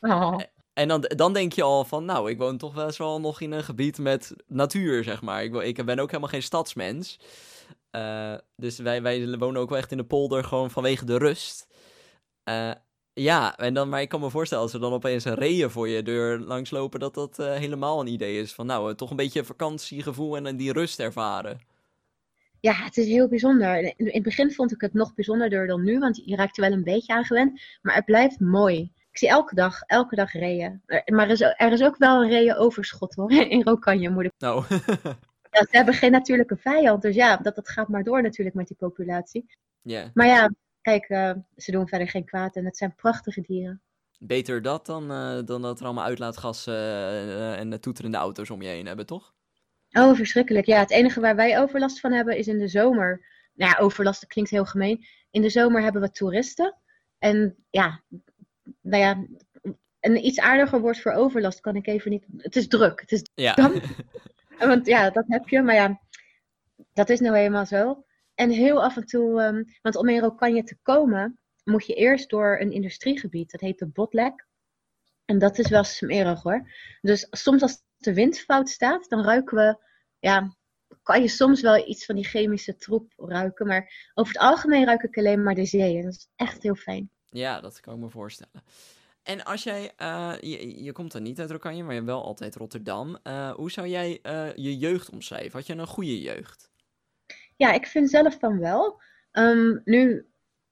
Oh. 0.00 0.38
En 0.72 0.88
dan, 0.88 1.00
dan 1.00 1.32
denk 1.32 1.52
je 1.52 1.62
al 1.62 1.84
van, 1.84 2.04
nou, 2.04 2.30
ik 2.30 2.38
woon 2.38 2.58
toch 2.58 2.74
best 2.74 2.98
wel 2.98 3.20
nog 3.20 3.40
in 3.40 3.52
een 3.52 3.64
gebied 3.64 3.98
met 3.98 4.34
natuur, 4.46 5.04
zeg 5.04 5.22
maar. 5.22 5.44
Ik, 5.44 5.54
ik 5.54 5.84
ben 5.84 5.98
ook 5.98 6.08
helemaal 6.08 6.28
geen 6.28 6.42
stadsmens. 6.42 7.18
Uh, 7.94 8.34
dus 8.56 8.78
wij, 8.78 9.02
wij 9.02 9.38
wonen 9.38 9.60
ook 9.60 9.68
wel 9.68 9.78
echt 9.78 9.90
in 9.90 9.96
de 9.96 10.04
polder, 10.04 10.44
gewoon 10.44 10.70
vanwege 10.70 11.04
de 11.04 11.18
rust. 11.18 11.66
Uh, 12.48 12.72
ja, 13.12 13.56
en 13.56 13.74
dan, 13.74 13.88
maar 13.88 14.00
ik 14.00 14.08
kan 14.08 14.20
me 14.20 14.30
voorstellen 14.30 14.64
als 14.64 14.72
er 14.72 14.80
dan 14.80 14.92
opeens 14.92 15.24
een 15.24 15.34
reeën 15.34 15.70
voor 15.70 15.88
je 15.88 16.02
deur 16.02 16.38
langslopen, 16.38 17.00
dat 17.00 17.14
dat 17.14 17.38
uh, 17.38 17.52
helemaal 17.52 18.00
een 18.00 18.06
idee 18.06 18.40
is 18.40 18.54
van, 18.54 18.66
nou, 18.66 18.94
toch 18.94 19.10
een 19.10 19.16
beetje 19.16 19.44
vakantiegevoel 19.44 20.36
en 20.36 20.56
die 20.56 20.72
rust 20.72 21.00
ervaren. 21.00 21.60
ja, 22.60 22.72
het 22.72 22.96
is 22.96 23.06
heel 23.06 23.28
bijzonder. 23.28 23.94
In, 23.96 24.08
het 24.12 24.22
begin 24.22 24.52
vond 24.52 24.72
ik 24.72 24.80
het 24.80 24.94
nog 24.94 25.14
bijzonderder 25.14 25.66
dan 25.66 25.82
nu, 25.82 25.98
want 25.98 26.22
je 26.24 26.36
raakt 26.36 26.56
er 26.56 26.62
wel 26.62 26.72
een 26.72 26.84
beetje 26.84 27.12
aan 27.12 27.24
gewend. 27.24 27.60
Maar 27.82 27.94
het 27.94 28.04
blijft 28.04 28.40
mooi. 28.40 28.92
Ik 29.10 29.18
zie 29.18 29.28
elke 29.28 29.54
dag, 29.54 29.82
elke 29.82 30.16
dag 30.16 30.32
reeën. 30.32 30.82
Maar 31.06 31.26
er 31.26 31.30
is, 31.30 31.40
er 31.40 31.72
is 31.72 31.82
ook 31.82 31.96
wel 31.96 32.22
een 32.22 32.30
reeënoverschot 32.30 33.14
hoor, 33.14 33.32
in 33.54 33.62
Rokanje 33.62 34.10
moet 34.10 34.24
ik. 34.24 34.32
Nou. 34.38 34.64
ja, 35.54 35.60
ze 35.70 35.76
hebben 35.76 35.94
geen 35.94 36.10
natuurlijke 36.10 36.56
vijand, 36.56 37.02
dus 37.02 37.14
ja, 37.14 37.36
dat, 37.36 37.54
dat 37.54 37.68
gaat 37.68 37.88
maar 37.88 38.04
door 38.04 38.22
natuurlijk 38.22 38.56
met 38.56 38.68
die 38.68 38.76
populatie. 38.76 39.46
Ja. 39.82 40.10
Maar 40.14 40.26
ja, 40.26 40.50
kijk, 40.80 41.08
uh, 41.08 41.32
ze 41.56 41.70
doen 41.70 41.88
verder 41.88 42.08
geen 42.08 42.24
kwaad 42.24 42.56
en 42.56 42.64
het 42.64 42.76
zijn 42.76 42.94
prachtige 42.94 43.40
dieren. 43.40 43.82
Beter 44.18 44.62
dat 44.62 44.86
dan, 44.86 45.10
uh, 45.10 45.38
dan 45.44 45.62
dat 45.62 45.78
er 45.78 45.84
allemaal 45.84 46.04
uitlaatgassen 46.04 46.74
uh, 46.74 47.58
en 47.58 47.80
toeterende 47.80 48.16
auto's 48.16 48.50
om 48.50 48.62
je 48.62 48.68
heen 48.68 48.86
hebben, 48.86 49.06
toch? 49.06 49.34
Oh, 49.90 50.14
verschrikkelijk. 50.14 50.66
Ja, 50.66 50.78
het 50.78 50.90
enige 50.90 51.20
waar 51.20 51.36
wij 51.36 51.60
overlast 51.60 52.00
van 52.00 52.12
hebben 52.12 52.36
is 52.36 52.46
in 52.46 52.58
de 52.58 52.68
zomer. 52.68 53.26
Nou 53.54 53.70
ja, 53.70 53.78
overlast 53.78 54.20
dat 54.20 54.30
klinkt 54.30 54.50
heel 54.50 54.64
gemeen. 54.64 55.06
In 55.30 55.42
de 55.42 55.50
zomer 55.50 55.82
hebben 55.82 56.02
we 56.02 56.10
toeristen. 56.10 56.76
En 57.18 57.56
ja, 57.70 58.02
nou 58.80 59.02
ja, 59.02 59.26
een 60.00 60.26
iets 60.26 60.40
aardiger 60.40 60.80
woord 60.80 61.00
voor 61.00 61.12
overlast 61.12 61.60
kan 61.60 61.76
ik 61.76 61.86
even 61.86 62.10
niet. 62.10 62.26
Het 62.36 62.56
is 62.56 62.68
druk. 62.68 63.00
Het 63.00 63.12
is 63.12 63.22
ja. 63.34 63.54
Want 64.66 64.86
ja, 64.86 65.10
dat 65.10 65.24
heb 65.28 65.48
je. 65.48 65.62
Maar 65.62 65.74
ja, 65.74 66.00
dat 66.92 67.08
is 67.08 67.20
nou 67.20 67.34
eenmaal 67.34 67.66
zo. 67.66 68.04
En 68.34 68.50
heel 68.50 68.82
af 68.82 68.96
en 68.96 69.06
toe, 69.06 69.42
um, 69.42 69.64
want 69.82 69.96
om 69.96 70.08
in 70.08 70.20
Rokanje 70.20 70.62
te 70.62 70.78
komen, 70.82 71.38
moet 71.64 71.86
je 71.86 71.94
eerst 71.94 72.30
door 72.30 72.58
een 72.60 72.72
industriegebied. 72.72 73.50
Dat 73.50 73.60
heet 73.60 73.78
de 73.78 73.86
Botlek. 73.86 74.46
En 75.24 75.38
dat 75.38 75.58
is 75.58 75.68
wel 75.68 75.84
smerig 75.84 76.42
hoor. 76.42 76.70
Dus 77.00 77.26
soms 77.30 77.62
als 77.62 77.82
de 77.96 78.14
wind 78.14 78.38
fout 78.38 78.68
staat, 78.68 79.08
dan 79.08 79.24
ruiken 79.24 79.56
we, 79.56 79.78
ja, 80.18 80.56
kan 81.02 81.20
je 81.20 81.28
soms 81.28 81.60
wel 81.60 81.88
iets 81.88 82.04
van 82.04 82.14
die 82.14 82.24
chemische 82.24 82.76
troep 82.76 83.12
ruiken. 83.16 83.66
Maar 83.66 84.10
over 84.14 84.32
het 84.32 84.42
algemeen 84.42 84.84
ruik 84.84 85.02
ik 85.02 85.18
alleen 85.18 85.42
maar 85.42 85.54
de 85.54 85.64
zee. 85.64 85.96
En 85.96 86.02
dat 86.02 86.12
is 86.12 86.28
echt 86.36 86.62
heel 86.62 86.74
fijn. 86.74 87.10
Ja, 87.30 87.60
dat 87.60 87.80
kan 87.80 87.94
ik 87.94 88.00
me 88.00 88.10
voorstellen. 88.10 88.62
En 89.24 89.44
als 89.44 89.62
jij, 89.62 89.92
uh, 90.02 90.32
je, 90.40 90.92
komt 90.92 91.12
dan 91.12 91.22
niet 91.22 91.40
uit 91.40 91.50
Rokanje, 91.50 91.82
maar 91.82 91.94
je 91.94 92.04
wel 92.04 92.24
altijd 92.24 92.56
Rotterdam. 92.56 93.18
Uh, 93.24 93.50
hoe 93.50 93.70
zou 93.70 93.86
jij 93.86 94.18
uh, 94.22 94.54
je 94.54 94.76
jeugd 94.78 95.10
omschrijven? 95.10 95.52
Had 95.52 95.66
je 95.66 95.74
een 95.74 95.86
goede 95.86 96.20
jeugd? 96.20 96.70
Ja, 97.56 97.72
ik 97.72 97.86
vind 97.86 98.10
zelf 98.10 98.38
van 98.38 98.58
wel. 98.58 99.00
Um, 99.32 99.80
nu, 99.84 100.26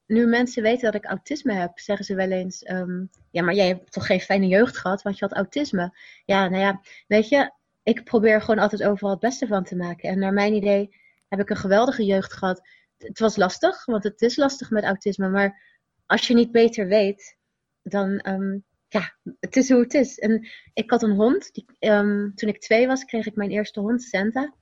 nu 0.06 0.26
mensen 0.26 0.62
weten 0.62 0.92
dat 0.92 1.02
ik 1.02 1.10
autisme 1.10 1.52
heb, 1.52 1.78
zeggen 1.78 2.04
ze 2.04 2.14
wel 2.14 2.30
eens: 2.30 2.68
um, 2.68 3.10
Ja, 3.30 3.42
maar 3.42 3.54
jij 3.54 3.66
hebt 3.66 3.92
toch 3.92 4.06
geen 4.06 4.20
fijne 4.20 4.46
jeugd 4.46 4.76
gehad, 4.78 5.02
want 5.02 5.18
je 5.18 5.24
had 5.24 5.34
autisme. 5.36 5.98
Ja, 6.24 6.48
nou 6.48 6.62
ja, 6.62 6.80
weet 7.06 7.28
je, 7.28 7.52
ik 7.82 8.04
probeer 8.04 8.40
gewoon 8.40 8.58
altijd 8.58 8.82
overal 8.82 9.10
het 9.10 9.20
beste 9.20 9.46
van 9.46 9.64
te 9.64 9.76
maken. 9.76 10.08
En 10.08 10.18
naar 10.18 10.32
mijn 10.32 10.54
idee 10.54 10.96
heb 11.28 11.40
ik 11.40 11.50
een 11.50 11.56
geweldige 11.56 12.04
jeugd 12.04 12.32
gehad. 12.32 12.68
Het 12.98 13.18
was 13.18 13.36
lastig, 13.36 13.84
want 13.84 14.04
het 14.04 14.22
is 14.22 14.36
lastig 14.36 14.70
met 14.70 14.84
autisme. 14.84 15.28
Maar 15.28 15.62
als 16.06 16.26
je 16.26 16.34
niet 16.34 16.52
beter 16.52 16.86
weet, 16.86 17.36
dan, 17.82 18.28
um, 18.28 18.64
ja, 18.88 19.16
het 19.40 19.56
is 19.56 19.70
hoe 19.70 19.80
het 19.80 19.94
is. 19.94 20.18
En 20.18 20.48
ik 20.74 20.90
had 20.90 21.02
een 21.02 21.16
hond. 21.16 21.52
Die, 21.52 21.66
um, 21.90 22.34
toen 22.34 22.48
ik 22.48 22.60
twee 22.60 22.86
was, 22.86 23.04
kreeg 23.04 23.26
ik 23.26 23.36
mijn 23.36 23.50
eerste 23.50 23.80
hond, 23.80 24.02
Santa. 24.02 24.54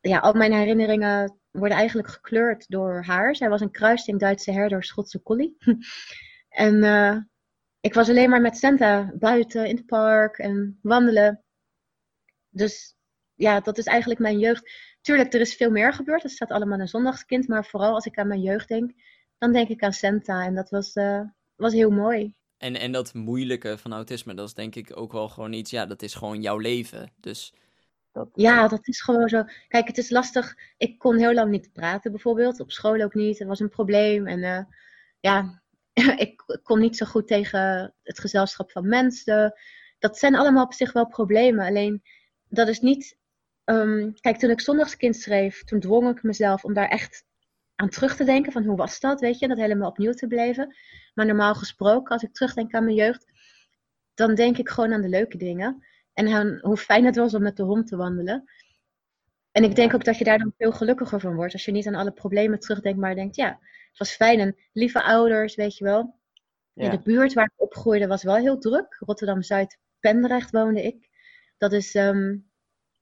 Ja, 0.00 0.18
al 0.18 0.32
mijn 0.32 0.52
herinneringen 0.52 1.38
worden 1.50 1.78
eigenlijk 1.78 2.08
gekleurd 2.08 2.68
door 2.68 3.02
haar. 3.04 3.36
Zij 3.36 3.48
was 3.48 3.60
een 3.60 3.70
kruising 3.70 4.18
Duitse 4.18 4.52
herder, 4.52 4.84
Schotse 4.84 5.22
collie. 5.22 5.56
en 6.48 6.74
uh, 6.74 7.16
ik 7.80 7.94
was 7.94 8.08
alleen 8.08 8.30
maar 8.30 8.40
met 8.40 8.56
Santa 8.56 9.12
buiten 9.18 9.66
in 9.66 9.76
het 9.76 9.86
park 9.86 10.38
en 10.38 10.78
wandelen. 10.82 11.44
Dus 12.48 12.96
ja, 13.34 13.60
dat 13.60 13.78
is 13.78 13.86
eigenlijk 13.86 14.20
mijn 14.20 14.38
jeugd. 14.38 14.70
Tuurlijk, 15.00 15.32
er 15.32 15.40
is 15.40 15.54
veel 15.54 15.70
meer 15.70 15.92
gebeurd. 15.92 16.22
Het 16.22 16.32
staat 16.32 16.50
allemaal 16.50 16.80
een 16.80 16.88
zondagskind. 16.88 17.48
Maar 17.48 17.64
vooral 17.64 17.94
als 17.94 18.06
ik 18.06 18.18
aan 18.18 18.28
mijn 18.28 18.40
jeugd 18.40 18.68
denk, 18.68 18.92
dan 19.38 19.52
denk 19.52 19.68
ik 19.68 19.82
aan 19.82 19.92
Santa. 19.92 20.44
En 20.44 20.54
dat 20.54 20.70
was, 20.70 20.94
uh, 20.94 21.20
was 21.64 21.72
heel 21.72 21.90
mooi. 21.90 22.34
En, 22.56 22.76
en 22.76 22.92
dat 22.92 23.14
moeilijke 23.14 23.78
van 23.78 23.92
autisme, 23.92 24.34
dat 24.34 24.48
is 24.48 24.54
denk 24.54 24.74
ik 24.74 24.96
ook 24.96 25.12
wel 25.12 25.28
gewoon 25.28 25.52
iets, 25.52 25.70
ja, 25.70 25.86
dat 25.86 26.02
is 26.02 26.14
gewoon 26.14 26.42
jouw 26.42 26.58
leven. 26.58 27.12
Dus 27.20 27.54
dat... 28.12 28.28
Ja, 28.34 28.68
dat 28.68 28.88
is 28.88 29.00
gewoon 29.00 29.28
zo. 29.28 29.44
Kijk, 29.68 29.86
het 29.86 29.98
is 29.98 30.10
lastig. 30.10 30.54
Ik 30.76 30.98
kon 30.98 31.16
heel 31.16 31.34
lang 31.34 31.50
niet 31.50 31.72
praten, 31.72 32.10
bijvoorbeeld. 32.10 32.60
Op 32.60 32.70
school 32.70 33.00
ook 33.00 33.14
niet. 33.14 33.40
Er 33.40 33.46
was 33.46 33.60
een 33.60 33.68
probleem. 33.68 34.26
En 34.26 34.38
uh, 34.38 34.64
ja, 35.20 35.62
ik 36.26 36.60
kon 36.62 36.80
niet 36.80 36.96
zo 36.96 37.06
goed 37.06 37.26
tegen 37.26 37.94
het 38.02 38.18
gezelschap 38.18 38.70
van 38.70 38.88
mensen. 38.88 39.54
Dat 39.98 40.18
zijn 40.18 40.34
allemaal 40.34 40.64
op 40.64 40.74
zich 40.74 40.92
wel 40.92 41.06
problemen. 41.06 41.66
Alleen, 41.66 42.02
dat 42.48 42.68
is 42.68 42.80
niet. 42.80 43.18
Um, 43.64 44.14
kijk, 44.20 44.38
toen 44.38 44.50
ik 44.50 44.60
zondagskind 44.60 45.16
schreef, 45.16 45.64
toen 45.64 45.80
dwong 45.80 46.10
ik 46.16 46.22
mezelf 46.22 46.64
om 46.64 46.74
daar 46.74 46.88
echt 46.88 47.24
aan 47.76 47.88
terug 47.88 48.16
te 48.16 48.24
denken. 48.24 48.52
Van 48.52 48.64
hoe 48.64 48.76
was 48.76 49.00
dat, 49.00 49.20
weet 49.20 49.38
je? 49.38 49.48
Dat 49.48 49.58
helemaal 49.58 49.88
opnieuw 49.88 50.12
te 50.12 50.26
beleven. 50.26 50.76
Maar 51.14 51.26
normaal 51.26 51.54
gesproken, 51.54 52.12
als 52.12 52.22
ik 52.22 52.32
terugdenk 52.32 52.74
aan 52.74 52.84
mijn 52.84 52.96
jeugd, 52.96 53.32
dan 54.14 54.34
denk 54.34 54.58
ik 54.58 54.68
gewoon 54.68 54.92
aan 54.92 55.02
de 55.02 55.08
leuke 55.08 55.36
dingen. 55.36 55.86
En 56.12 56.58
hoe 56.60 56.76
fijn 56.76 57.04
het 57.04 57.16
was 57.16 57.34
om 57.34 57.42
met 57.42 57.56
de 57.56 57.62
hond 57.62 57.86
te 57.86 57.96
wandelen. 57.96 58.44
En 59.50 59.64
ik 59.64 59.74
denk 59.74 59.94
ook 59.94 60.04
dat 60.04 60.18
je 60.18 60.24
daar 60.24 60.38
dan 60.38 60.54
veel 60.58 60.72
gelukkiger 60.72 61.20
van 61.20 61.34
wordt. 61.34 61.52
Als 61.52 61.64
je 61.64 61.72
niet 61.72 61.86
aan 61.86 61.94
alle 61.94 62.12
problemen 62.12 62.58
terugdenkt, 62.60 62.98
maar 62.98 63.14
denkt, 63.14 63.36
ja, 63.36 63.48
het 63.88 63.98
was 63.98 64.14
fijn. 64.14 64.40
En 64.40 64.56
lieve 64.72 65.02
ouders, 65.02 65.54
weet 65.54 65.76
je 65.76 65.84
wel. 65.84 66.18
Ja. 66.72 66.84
In 66.84 66.90
de 66.90 67.02
buurt 67.02 67.32
waar 67.32 67.44
ik 67.44 67.62
opgroeide 67.62 68.06
was 68.06 68.22
wel 68.22 68.34
heel 68.34 68.58
druk. 68.58 68.96
Rotterdam-Zuid, 68.98 69.78
Pendrecht 70.00 70.50
woonde 70.50 70.82
ik. 70.82 71.08
Dat 71.58 71.72
is 71.72 71.94
um, 71.94 72.50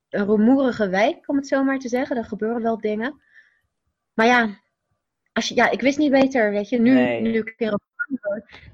een 0.09 0.27
rumoerige 0.27 0.89
wijk, 0.89 1.29
om 1.29 1.37
het 1.37 1.47
zo 1.47 1.65
maar 1.65 1.79
te 1.79 1.89
zeggen. 1.89 2.17
Er 2.17 2.25
gebeuren 2.25 2.63
wel 2.63 2.81
dingen. 2.81 3.23
Maar 4.15 4.27
ja, 4.27 4.62
als 5.33 5.49
je, 5.49 5.55
ja 5.55 5.71
ik 5.71 5.81
wist 5.81 5.99
niet 5.99 6.11
beter, 6.11 6.51
weet 6.51 6.69
je. 6.69 6.81
Nu, 6.81 6.95
nee. 6.95 7.21
nu 7.21 7.39
ik 7.39 7.55
weer 7.57 7.73
op 7.73 7.83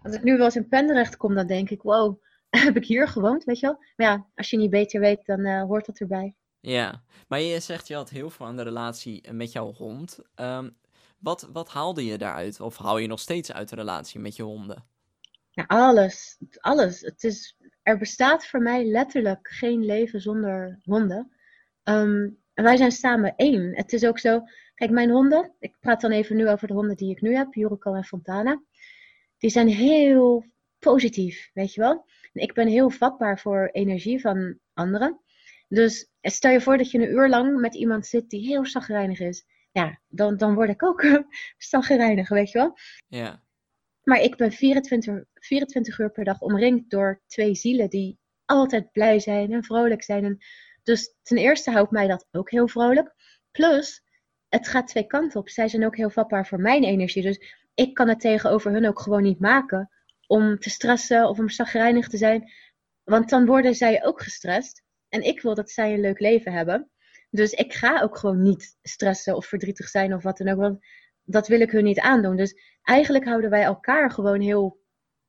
Als 0.02 0.14
ik 0.14 0.22
nu 0.22 0.36
wel 0.36 0.44
eens 0.44 0.56
in 0.56 0.68
Pendrecht 0.68 1.16
kom, 1.16 1.34
dan 1.34 1.46
denk 1.46 1.70
ik, 1.70 1.82
wow, 1.82 2.22
heb 2.50 2.76
ik 2.76 2.84
hier 2.84 3.08
gewoond, 3.08 3.44
weet 3.44 3.60
je 3.60 3.66
wel. 3.66 3.84
Maar 3.96 4.06
ja, 4.06 4.26
als 4.34 4.50
je 4.50 4.56
niet 4.56 4.70
beter 4.70 5.00
weet, 5.00 5.26
dan 5.26 5.40
uh, 5.40 5.62
hoort 5.62 5.86
dat 5.86 5.98
erbij. 5.98 6.34
Ja, 6.60 7.02
maar 7.28 7.40
je 7.40 7.60
zegt 7.60 7.88
je 7.88 7.94
had 7.94 8.10
heel 8.10 8.30
veel 8.30 8.46
aan 8.46 8.56
de 8.56 8.62
relatie 8.62 9.32
met 9.32 9.52
jouw 9.52 9.72
hond. 9.72 10.18
Um, 10.36 10.76
wat, 11.18 11.48
wat 11.52 11.68
haalde 11.68 12.04
je 12.04 12.18
daaruit? 12.18 12.60
Of 12.60 12.76
haal 12.76 12.98
je 12.98 13.06
nog 13.06 13.20
steeds 13.20 13.52
uit 13.52 13.68
de 13.68 13.76
relatie 13.76 14.20
met 14.20 14.36
je 14.36 14.42
honden? 14.42 14.84
Ja, 15.50 15.64
alles. 15.66 16.38
Alles. 16.60 17.00
Het 17.00 17.24
is, 17.24 17.56
er 17.82 17.98
bestaat 17.98 18.46
voor 18.46 18.60
mij 18.60 18.84
letterlijk 18.84 19.48
geen 19.48 19.84
leven 19.84 20.20
zonder 20.20 20.80
honden. 20.82 21.32
Um, 21.84 22.38
en 22.54 22.64
wij 22.64 22.76
zijn 22.76 22.92
samen 22.92 23.34
één. 23.36 23.76
Het 23.76 23.92
is 23.92 24.04
ook 24.04 24.18
zo. 24.18 24.42
Kijk, 24.78 24.90
mijn 24.90 25.11
honden. 25.11 25.52
Ik 25.58 25.76
praat 25.80 26.00
dan 26.00 26.11
even 26.11 26.37
nu 26.37 26.49
over 26.49 26.68
de 26.68 26.75
honden 26.75 26.97
die 26.97 27.11
ik 27.11 27.20
nu 27.20 27.35
heb, 27.35 27.54
Jurico 27.54 27.94
en 27.94 28.04
Fontana. 28.04 28.62
Die 29.38 29.50
zijn 29.50 29.68
heel 29.68 30.44
positief, 30.78 31.50
weet 31.54 31.75
je 31.75 31.80
wel. 31.80 32.04
En 32.32 32.42
ik 32.42 32.54
ben 32.54 32.68
heel 32.68 32.90
vatbaar 32.90 33.38
voor 33.38 33.68
energie 33.73 34.20
van 34.20 34.58
anderen. 34.75 35.20
Dus 35.68 36.11
stel 36.20 36.50
je 36.50 36.61
voor 36.61 36.76
dat 36.76 36.90
je 36.90 36.99
een 36.99 37.11
uur 37.11 37.28
lang 37.28 37.61
met 37.61 37.75
iemand 37.75 38.06
zit 38.06 38.30
die 38.30 38.47
heel 38.47 38.66
zagrijnig 38.66 39.20
is. 39.20 39.44
Ja, 39.73 40.00
dan, 40.08 40.37
dan 40.37 40.54
word 40.54 40.68
ik 40.68 40.82
ook 40.82 41.04
zagrijnig, 41.58 42.28
weet 42.28 42.50
je 42.50 42.58
wel. 42.58 42.78
Ja. 43.06 43.42
Maar 44.02 44.20
ik 44.20 44.37
ben 44.37 44.52
24, 44.52 45.25
24 45.35 45.99
uur 45.99 46.11
per 46.11 46.25
dag 46.25 46.40
omringd 46.40 46.90
door 46.90 47.23
twee 47.26 47.54
zielen 47.54 47.90
die 47.90 48.18
altijd 48.44 48.92
blij 48.92 49.18
zijn 49.18 49.52
en 49.52 49.64
vrolijk 49.64 50.02
zijn. 50.02 50.25
En 50.25 50.38
dus 50.82 51.14
ten 51.23 51.37
eerste 51.37 51.70
houdt 51.70 51.90
mij 51.90 52.06
dat 52.06 52.26
ook 52.30 52.50
heel 52.50 52.68
vrolijk. 52.68 53.14
Plus, 53.50 54.02
het 54.49 54.69
gaat 54.69 54.87
twee 54.87 55.07
kanten 55.07 55.40
op. 55.40 55.49
Zij 55.49 55.69
zijn 55.69 55.85
ook 55.85 55.97
heel 55.97 56.11
vatbaar 56.11 56.47
voor 56.47 56.61
mijn 56.61 56.85
energie. 56.85 57.23
Dus 57.23 57.55
ik 57.75 57.95
kan 57.95 58.09
het 58.09 58.21
tegenover 58.21 58.73
hun 58.73 58.87
ook 58.87 59.00
gewoon 59.00 59.23
niet 59.23 59.40
maken 59.40 59.90
om 60.26 60.59
te 60.59 60.71
stressen 60.71 61.28
of 61.28 61.38
om 61.38 61.49
chagrijnig 61.49 62.09
te 62.09 62.17
zijn. 62.17 62.52
Want 63.05 63.31
dan 63.31 63.47
worden 63.47 63.75
zij 63.75 64.05
ook 64.05 64.23
gestrest. 64.23 64.83
En 65.09 65.23
ik 65.23 65.40
wil 65.40 65.55
dat 65.55 65.71
zij 65.71 65.95
een 65.95 66.00
leuk 66.00 66.21
leven 66.21 66.52
hebben. 66.52 66.90
Dus 67.31 67.52
ik 67.52 67.75
ga 67.75 68.00
ook 68.00 68.17
gewoon 68.17 68.43
niet 68.43 68.76
stressen 68.83 69.37
of 69.37 69.47
verdrietig 69.47 69.88
zijn 69.88 70.14
of 70.14 70.23
wat 70.23 70.38
dan 70.38 70.49
ook. 70.49 70.59
Want 70.59 70.87
dat 71.25 71.49
wil 71.49 71.61
ik 71.61 71.71
hun 71.71 71.85
niet 71.85 72.00
aandoen. 72.00 72.37
Dus 72.37 72.55
eigenlijk 72.83 73.25
houden 73.25 73.50
wij 73.50 73.62
elkaar 73.62 74.11
gewoon 74.11 74.40
heel 74.40 74.81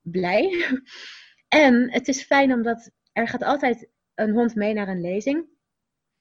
blij. 0.02 0.50
En 1.48 1.92
het 1.92 2.08
is 2.08 2.24
fijn 2.24 2.54
omdat 2.54 2.92
er 3.12 3.28
gaat 3.28 3.44
altijd 3.44 3.90
een 4.16 4.32
hond 4.32 4.56
mee 4.56 4.74
naar 4.74 4.88
een 4.88 5.02
lezing. 5.02 5.46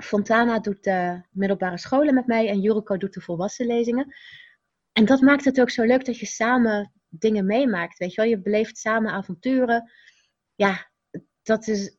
Fontana 0.05 0.59
doet 0.59 0.85
de 0.85 1.23
middelbare 1.31 1.79
scholen 1.79 2.15
met 2.15 2.27
mij 2.27 2.49
en 2.49 2.61
Jurico 2.61 2.97
doet 2.97 3.15
de 3.15 3.21
volwassen 3.21 3.67
lezingen. 3.67 4.15
En 4.93 5.05
dat 5.05 5.21
maakt 5.21 5.45
het 5.45 5.61
ook 5.61 5.71
zo 5.71 5.85
leuk 5.85 6.05
dat 6.05 6.19
je 6.19 6.27
samen 6.27 6.93
dingen 7.09 7.47
meemaakt. 7.47 7.99
Weet 7.99 8.15
je 8.15 8.21
wel, 8.21 8.31
je 8.31 8.41
beleeft 8.41 8.79
samen 8.79 9.13
avonturen. 9.13 9.91
Ja, 10.55 10.91
dat 11.43 11.67
is, 11.67 11.97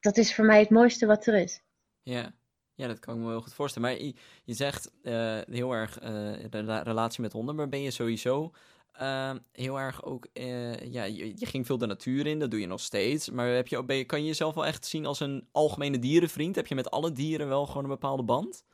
dat 0.00 0.16
is 0.16 0.34
voor 0.34 0.44
mij 0.44 0.58
het 0.58 0.70
mooiste 0.70 1.06
wat 1.06 1.26
er 1.26 1.34
is. 1.34 1.62
Ja, 2.02 2.34
ja 2.74 2.86
dat 2.86 2.98
kan 2.98 3.14
ik 3.14 3.20
me 3.20 3.26
wel 3.26 3.40
goed 3.40 3.54
voorstellen. 3.54 3.88
Maar 3.88 4.00
je, 4.44 4.54
zegt 4.54 4.90
uh, 5.02 5.40
heel 5.44 5.72
erg 5.72 6.02
uh, 6.02 6.08
de 6.50 6.80
relatie 6.82 7.22
met 7.22 7.32
honden, 7.32 7.54
maar 7.54 7.68
ben 7.68 7.82
je 7.82 7.90
sowieso 7.90 8.52
uh, 9.00 9.34
heel 9.52 9.80
erg 9.80 10.04
ook, 10.04 10.28
ja, 10.82 11.04
je, 11.04 11.46
ging 11.46 11.66
veel 11.66 11.78
de 11.78 11.86
natuur 11.86 12.26
in, 12.26 12.38
dat 12.38 12.50
doe 12.50 12.60
je 12.60 12.66
nog 12.66 12.80
steeds. 12.80 13.30
Maar 13.30 13.48
heb 13.48 13.68
je, 13.68 13.84
ben 13.84 14.06
kan 14.06 14.20
je 14.20 14.26
jezelf 14.26 14.54
wel 14.54 14.66
echt 14.66 14.86
zien 14.86 15.06
als 15.06 15.20
een 15.20 15.48
algemene 15.52 15.98
dierenvriend? 15.98 16.56
Heb 16.56 16.66
je 16.66 16.74
met 16.74 16.90
alle 16.90 17.12
dieren 17.12 17.48
wel 17.48 17.66
gewoon 17.66 17.82
een 17.82 17.88
bepaalde 17.88 18.22
band? 18.22 18.64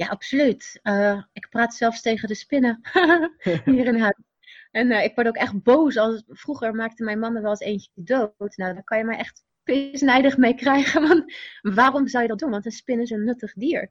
Ja, 0.00 0.06
absoluut. 0.06 0.80
Uh, 0.82 1.22
ik 1.32 1.48
praat 1.50 1.74
zelfs 1.74 2.00
tegen 2.00 2.28
de 2.28 2.34
spinnen 2.34 2.80
hier 3.64 3.86
in 3.86 4.00
huis. 4.00 4.18
En 4.70 4.90
uh, 4.90 5.04
ik 5.04 5.14
word 5.14 5.26
ook 5.26 5.36
echt 5.36 5.62
boos. 5.62 5.96
Als, 5.96 6.22
vroeger 6.28 6.74
maakte 6.74 7.04
mijn 7.04 7.18
man 7.18 7.36
er 7.36 7.42
wel 7.42 7.50
eens 7.50 7.60
eentje 7.60 7.90
dood. 7.94 8.56
Nou, 8.56 8.74
daar 8.74 8.84
kan 8.84 8.98
je 8.98 9.04
mij 9.04 9.18
echt 9.18 9.44
pisnijdig 9.62 10.36
mee 10.36 10.54
krijgen. 10.54 11.02
Want 11.08 11.32
waarom 11.62 12.08
zou 12.08 12.22
je 12.22 12.28
dat 12.28 12.38
doen? 12.38 12.50
Want 12.50 12.66
een 12.66 12.72
spin 12.72 13.00
is 13.00 13.10
een 13.10 13.24
nuttig 13.24 13.52
dier. 13.52 13.90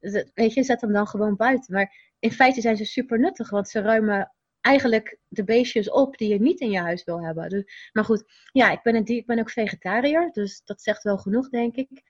Dus, 0.00 0.24
weet 0.34 0.54
je, 0.54 0.62
zet 0.62 0.80
hem 0.80 0.92
dan 0.92 1.06
gewoon 1.06 1.36
buiten. 1.36 1.74
Maar 1.74 1.94
in 2.18 2.32
feite 2.32 2.60
zijn 2.60 2.76
ze 2.76 2.84
super 2.84 3.18
nuttig. 3.18 3.50
Want 3.50 3.68
ze 3.68 3.80
ruimen 3.80 4.32
eigenlijk 4.60 5.18
de 5.28 5.44
beestjes 5.44 5.90
op 5.90 6.16
die 6.16 6.28
je 6.28 6.40
niet 6.40 6.60
in 6.60 6.70
je 6.70 6.78
huis 6.78 7.04
wil 7.04 7.24
hebben. 7.24 7.48
Dus, 7.48 7.90
maar 7.92 8.04
goed, 8.04 8.24
ja, 8.52 8.70
ik 8.70 8.82
ben, 8.82 8.94
een, 8.94 9.06
ik 9.06 9.26
ben 9.26 9.38
ook 9.38 9.50
vegetariër. 9.50 10.30
Dus 10.32 10.62
dat 10.64 10.82
zegt 10.82 11.02
wel 11.02 11.18
genoeg, 11.18 11.48
denk 11.48 11.76
ik. 11.76 12.02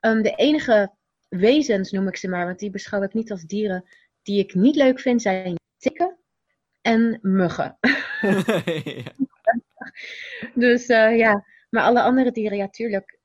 Um, 0.00 0.22
de 0.22 0.34
enige 0.34 0.94
wezens, 1.28 1.90
noem 1.90 2.08
ik 2.08 2.16
ze 2.16 2.28
maar, 2.28 2.46
want 2.46 2.58
die 2.58 2.70
beschouw 2.70 3.02
ik 3.02 3.14
niet 3.14 3.30
als 3.30 3.42
dieren, 3.42 3.84
die 4.22 4.38
ik 4.38 4.54
niet 4.54 4.76
leuk 4.76 5.00
vind, 5.00 5.22
zijn 5.22 5.54
tikken 5.76 6.18
en 6.80 7.18
muggen. 7.22 7.78
Dus 10.54 10.88
uh, 10.88 11.16
ja, 11.16 11.44
maar 11.70 11.82
alle 11.82 12.02
andere 12.02 12.32
dieren, 12.32 12.58
ja, 12.58 12.68
tuurlijk. 12.68 13.18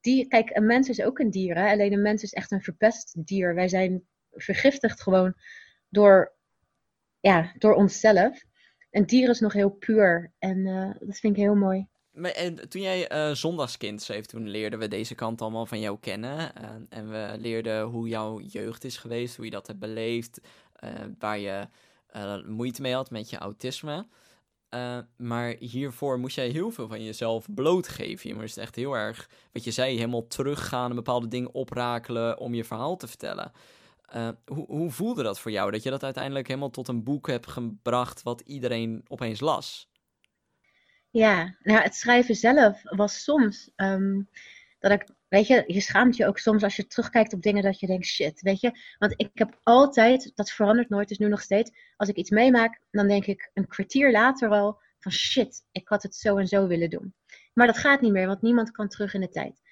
Die, 0.00 0.28
kijk, 0.28 0.50
een 0.56 0.66
mens 0.66 0.88
is 0.88 1.02
ook 1.02 1.18
een 1.18 1.30
dier, 1.30 1.56
hè? 1.56 1.70
alleen 1.70 1.92
een 1.92 2.02
mens 2.02 2.22
is 2.22 2.32
echt 2.32 2.50
een 2.52 2.62
verpest 2.62 3.26
dier. 3.26 3.54
Wij 3.54 3.68
zijn 3.68 4.06
vergiftigd 4.30 5.02
gewoon 5.02 5.34
door, 5.88 6.33
ja, 7.24 7.52
door 7.58 7.74
onszelf. 7.74 8.44
Een 8.90 9.06
dier 9.06 9.28
is 9.28 9.40
nog 9.40 9.52
heel 9.52 9.70
puur 9.70 10.32
en 10.38 10.58
uh, 10.58 10.90
dat 11.00 11.18
vind 11.18 11.36
ik 11.36 11.42
heel 11.42 11.54
mooi. 11.54 11.86
Maar, 12.12 12.30
en 12.30 12.68
toen 12.68 12.82
jij 12.82 13.12
uh, 13.12 13.34
zondagskind 13.34 14.02
schreef, 14.02 14.26
toen 14.26 14.48
leerden 14.48 14.78
we 14.78 14.88
deze 14.88 15.14
kant 15.14 15.40
allemaal 15.40 15.66
van 15.66 15.80
jou 15.80 15.98
kennen. 16.00 16.52
En 16.88 17.10
we 17.10 17.34
leerden 17.38 17.82
hoe 17.82 18.08
jouw 18.08 18.40
jeugd 18.40 18.84
is 18.84 18.96
geweest, 18.96 19.36
hoe 19.36 19.44
je 19.44 19.50
dat 19.50 19.66
hebt 19.66 19.78
beleefd, 19.78 20.40
waar 21.18 21.38
je 21.38 21.68
moeite 22.46 22.82
mee 22.82 22.94
had 22.94 23.10
met 23.10 23.30
je 23.30 23.38
autisme. 23.38 24.06
maar 25.16 25.54
hiervoor 25.58 26.18
moest 26.18 26.36
jij 26.36 26.48
heel 26.48 26.70
veel 26.70 26.88
van 26.88 27.04
jezelf 27.04 27.46
blootgeven. 27.54 28.28
Je 28.28 28.34
moest 28.34 28.58
echt 28.58 28.74
heel 28.74 28.94
erg, 28.94 29.30
wat 29.52 29.64
je 29.64 29.70
zei, 29.70 29.96
helemaal 29.96 30.26
teruggaan 30.26 30.90
en 30.90 30.96
bepaalde 30.96 31.28
dingen 31.28 31.54
oprakelen 31.54 32.38
om 32.38 32.54
je 32.54 32.64
verhaal 32.64 32.96
te 32.96 33.06
vertellen. 33.06 33.52
Hoe, 34.46 34.66
hoe 34.66 34.90
voelde 34.90 35.22
dat 35.22 35.40
voor 35.40 35.50
jou, 35.50 35.70
dat 35.70 35.82
je 35.82 35.90
dat 35.90 36.02
uiteindelijk 36.02 36.46
helemaal 36.46 36.70
tot 36.70 36.88
een 36.88 37.04
boek 37.04 37.26
hebt 37.26 37.46
gebracht 37.46 38.22
wat 38.22 38.40
iedereen 38.40 39.04
opeens 39.08 39.40
las? 39.40 39.88
Ja, 41.10 41.56
nou, 41.62 41.82
het 41.82 41.94
schrijven 41.94 42.34
zelf 42.34 42.80
was 42.82 43.22
soms 43.22 43.70
ehm, 43.76 44.22
dat 44.78 44.92
ik, 44.92 45.08
weet 45.28 45.46
je, 45.46 45.64
je 45.66 45.80
schaamt 45.80 46.16
je 46.16 46.26
ook 46.26 46.38
soms 46.38 46.62
als 46.62 46.76
je 46.76 46.86
terugkijkt 46.86 47.32
op 47.32 47.42
dingen 47.42 47.62
dat 47.62 47.80
je 47.80 47.86
denkt, 47.86 48.06
shit, 48.06 48.40
weet 48.40 48.60
je. 48.60 48.72
Want 48.98 49.14
ik 49.16 49.30
heb 49.34 49.58
altijd, 49.62 50.32
dat 50.34 50.50
verandert 50.50 50.88
nooit, 50.88 51.08
dus 51.08 51.18
nu 51.18 51.28
nog 51.28 51.40
steeds, 51.40 51.70
als 51.96 52.08
ik 52.08 52.16
iets 52.16 52.30
meemaak, 52.30 52.80
dan 52.90 53.08
denk 53.08 53.26
ik 53.26 53.50
een 53.54 53.66
kwartier 53.66 54.12
later 54.12 54.48
al 54.48 54.80
van 54.98 55.12
shit, 55.12 55.64
ik 55.72 55.88
had 55.88 56.02
het 56.02 56.14
zo 56.14 56.36
en 56.36 56.46
zo 56.46 56.66
willen 56.66 56.90
doen. 56.90 57.14
Maar 57.52 57.66
dat 57.66 57.78
gaat 57.78 58.00
niet 58.00 58.12
meer, 58.12 58.26
want 58.26 58.42
niemand 58.42 58.70
kan 58.70 58.88
terug 58.88 59.14
in 59.14 59.20
de 59.20 59.28
tijd. 59.28 59.62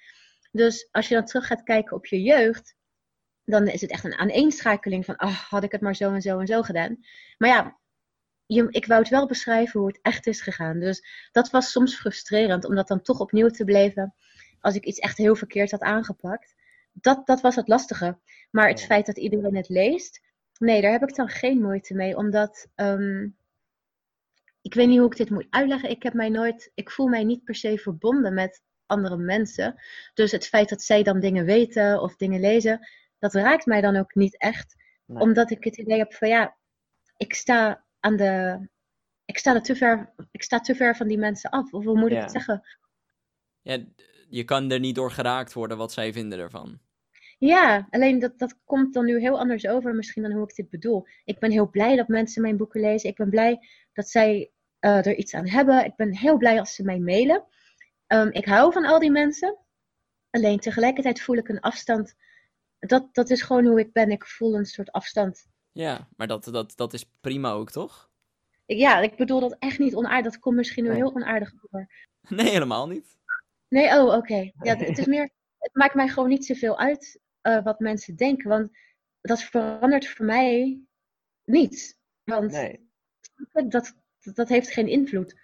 Dus 0.51 0.87
als 0.91 1.07
je 1.07 1.15
dan 1.15 1.25
terug 1.25 1.47
gaat 1.47 1.63
kijken 1.63 1.95
op 1.95 2.05
je 2.05 2.21
jeugd, 2.21 2.75
dan 3.45 3.67
is 3.67 3.81
het 3.81 3.91
echt 3.91 4.03
een 4.03 4.17
aaneenschakeling 4.17 5.05
van, 5.05 5.21
oh, 5.21 5.37
had 5.49 5.63
ik 5.63 5.71
het 5.71 5.81
maar 5.81 5.95
zo 5.95 6.13
en 6.13 6.21
zo 6.21 6.39
en 6.39 6.47
zo 6.47 6.61
gedaan. 6.61 6.97
Maar 7.37 7.49
ja, 7.49 7.77
je, 8.45 8.67
ik 8.69 8.85
wou 8.85 8.99
het 8.99 9.09
wel 9.09 9.27
beschrijven 9.27 9.79
hoe 9.79 9.89
het 9.89 9.99
echt 10.01 10.27
is 10.27 10.41
gegaan. 10.41 10.79
Dus 10.79 11.05
dat 11.31 11.49
was 11.49 11.71
soms 11.71 11.95
frustrerend 11.95 12.65
om 12.65 12.75
dat 12.75 12.87
dan 12.87 13.01
toch 13.01 13.19
opnieuw 13.19 13.49
te 13.49 13.65
beleven 13.65 14.13
als 14.59 14.75
ik 14.75 14.85
iets 14.85 14.99
echt 14.99 15.17
heel 15.17 15.35
verkeerd 15.35 15.71
had 15.71 15.81
aangepakt. 15.81 16.55
Dat, 16.93 17.27
dat 17.27 17.41
was 17.41 17.55
het 17.55 17.67
lastige. 17.67 18.19
Maar 18.51 18.67
het 18.67 18.81
feit 18.81 19.05
dat 19.05 19.17
iedereen 19.17 19.55
het 19.55 19.69
leest, 19.69 20.21
nee, 20.57 20.81
daar 20.81 20.91
heb 20.91 21.09
ik 21.09 21.15
dan 21.15 21.29
geen 21.29 21.61
moeite 21.61 21.93
mee. 21.93 22.17
Omdat, 22.17 22.67
um, 22.75 23.37
ik 24.61 24.73
weet 24.73 24.87
niet 24.87 24.97
hoe 24.97 25.11
ik 25.11 25.17
dit 25.17 25.29
moet 25.29 25.47
uitleggen. 25.49 25.89
Ik 25.89 26.03
heb 26.03 26.13
mij 26.13 26.29
nooit, 26.29 26.71
ik 26.73 26.91
voel 26.91 27.07
mij 27.07 27.23
niet 27.23 27.43
per 27.43 27.55
se 27.55 27.77
verbonden 27.77 28.33
met 28.33 28.61
andere 28.85 29.17
mensen. 29.17 29.81
Dus 30.13 30.31
het 30.31 30.47
feit 30.47 30.69
dat 30.69 30.81
zij 30.81 31.03
dan 31.03 31.19
dingen 31.19 31.45
weten 31.45 32.01
of 32.01 32.15
dingen 32.15 32.39
lezen, 32.39 32.87
dat 33.23 33.33
raakt 33.33 33.65
mij 33.65 33.81
dan 33.81 33.95
ook 33.95 34.15
niet 34.15 34.37
echt. 34.37 34.75
Omdat 35.07 35.51
ik 35.51 35.63
het 35.63 35.77
idee 35.77 35.97
heb 35.97 36.13
van 36.13 36.27
ja, 36.27 36.57
ik 37.17 37.33
sta 37.33 37.85
aan 37.99 38.15
de. 38.15 38.59
Ik 39.25 39.37
sta, 39.37 39.53
er 39.53 39.61
te 39.61 39.75
ver, 39.75 40.13
ik 40.31 40.43
sta 40.43 40.59
te 40.59 40.75
ver 40.75 40.95
van 40.95 41.07
die 41.07 41.17
mensen 41.17 41.49
af. 41.49 41.73
Of 41.73 41.83
hoe 41.83 41.99
moet 41.99 42.11
ik 42.11 42.17
het 42.17 42.31
zeggen? 42.31 42.67
Ja, 43.61 43.85
je 44.29 44.43
kan 44.43 44.71
er 44.71 44.79
niet 44.79 44.95
door 44.95 45.11
geraakt 45.11 45.53
worden 45.53 45.77
wat 45.77 45.91
zij 45.91 46.13
vinden 46.13 46.39
ervan. 46.39 46.79
Ja, 47.37 47.87
alleen 47.89 48.19
dat, 48.19 48.39
dat 48.39 48.59
komt 48.65 48.93
dan 48.93 49.05
nu 49.05 49.19
heel 49.19 49.39
anders 49.39 49.67
over 49.67 49.95
misschien 49.95 50.23
dan 50.23 50.31
hoe 50.31 50.43
ik 50.43 50.55
dit 50.55 50.69
bedoel. 50.69 51.07
Ik 51.23 51.39
ben 51.39 51.51
heel 51.51 51.69
blij 51.69 51.95
dat 51.95 52.07
mensen 52.07 52.41
mijn 52.41 52.57
boeken 52.57 52.81
lezen. 52.81 53.09
Ik 53.09 53.15
ben 53.15 53.29
blij 53.29 53.67
dat 53.93 54.09
zij 54.09 54.51
uh, 54.79 55.05
er 55.05 55.15
iets 55.15 55.33
aan 55.33 55.47
hebben. 55.47 55.85
Ik 55.85 55.95
ben 55.95 56.17
heel 56.17 56.37
blij 56.37 56.59
als 56.59 56.75
ze 56.75 56.83
mij 56.83 56.99
mailen. 56.99 57.45
Um, 58.07 58.31
ik 58.31 58.45
hou 58.45 58.73
van 58.73 58.85
al 58.85 58.99
die 58.99 59.11
mensen. 59.11 59.57
Alleen 60.29 60.59
tegelijkertijd 60.59 61.21
voel 61.21 61.35
ik 61.35 61.49
een 61.49 61.59
afstand. 61.59 62.15
Dat, 62.87 63.09
dat 63.11 63.29
is 63.29 63.41
gewoon 63.41 63.65
hoe 63.65 63.79
ik 63.79 63.91
ben. 63.91 64.11
Ik 64.11 64.25
voel 64.25 64.55
een 64.55 64.65
soort 64.65 64.91
afstand 64.91 65.45
ja, 65.73 66.07
maar 66.17 66.27
dat, 66.27 66.43
dat, 66.43 66.73
dat 66.75 66.93
is 66.93 67.05
prima 67.21 67.51
ook, 67.51 67.71
toch? 67.71 68.11
Ja, 68.65 68.99
ik 68.99 69.15
bedoel 69.15 69.39
dat 69.39 69.55
echt 69.59 69.79
niet 69.79 69.95
onaardig. 69.95 70.31
Dat 70.31 70.41
komt 70.41 70.55
misschien 70.55 70.83
nu 70.83 70.93
heel 70.93 71.15
onaardig 71.15 71.53
over. 71.63 71.89
Nee, 72.29 72.49
helemaal 72.49 72.87
niet. 72.87 73.17
Nee, 73.67 73.99
oh, 73.99 74.15
oké. 74.15 74.51
Ja, 74.61 74.75
het 74.75 74.97
is 74.97 75.05
meer... 75.05 75.29
Het 75.57 75.75
maakt 75.75 75.93
mij 75.93 76.07
gewoon 76.07 76.29
niet 76.29 76.45
zoveel 76.45 76.77
uit 76.77 77.19
uh, 77.41 77.63
wat 77.63 77.79
mensen 77.79 78.15
denken. 78.15 78.49
Want 78.49 78.69
dat 79.21 79.43
verandert 79.43 80.07
voor 80.07 80.25
mij 80.25 80.81
niets. 81.43 81.95
Want 82.23 82.51
nee. 82.51 82.89
dat, 83.67 83.93
dat 84.19 84.49
heeft 84.49 84.71
geen 84.71 84.87
invloed. 84.87 85.35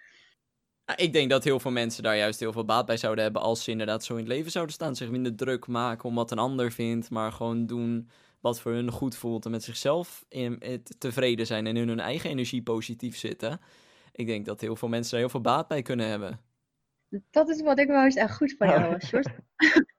Ik 0.96 1.12
denk 1.12 1.30
dat 1.30 1.44
heel 1.44 1.60
veel 1.60 1.70
mensen 1.70 2.02
daar 2.02 2.16
juist 2.16 2.40
heel 2.40 2.52
veel 2.52 2.64
baat 2.64 2.86
bij 2.86 2.96
zouden 2.96 3.24
hebben 3.24 3.42
als 3.42 3.64
ze 3.64 3.70
inderdaad 3.70 4.04
zo 4.04 4.12
in 4.12 4.18
het 4.18 4.28
leven 4.28 4.50
zouden 4.50 4.74
staan. 4.74 4.96
Zich 4.96 5.10
minder 5.10 5.34
druk 5.36 5.66
maken 5.66 6.08
om 6.08 6.14
wat 6.14 6.30
een 6.30 6.38
ander 6.38 6.72
vindt, 6.72 7.10
maar 7.10 7.32
gewoon 7.32 7.66
doen 7.66 8.10
wat 8.40 8.60
voor 8.60 8.72
hun 8.72 8.90
goed 8.90 9.16
voelt 9.16 9.44
en 9.44 9.50
met 9.50 9.62
zichzelf 9.62 10.24
in, 10.28 10.82
tevreden 10.98 11.46
zijn 11.46 11.66
en 11.66 11.76
in 11.76 11.88
hun 11.88 12.00
eigen 12.00 12.30
energie 12.30 12.62
positief 12.62 13.16
zitten. 13.16 13.60
Ik 14.12 14.26
denk 14.26 14.46
dat 14.46 14.60
heel 14.60 14.76
veel 14.76 14.88
mensen 14.88 15.10
daar 15.10 15.20
heel 15.20 15.28
veel 15.28 15.40
baat 15.40 15.68
bij 15.68 15.82
kunnen 15.82 16.06
hebben. 16.06 16.40
Dat 17.30 17.48
is 17.48 17.62
wat 17.62 17.78
ik 17.78 17.86
wel 17.86 18.04
eens 18.04 18.14
echt 18.14 18.36
goed 18.36 18.54
van 18.58 18.68
jou. 18.68 19.00
Short. 19.06 19.28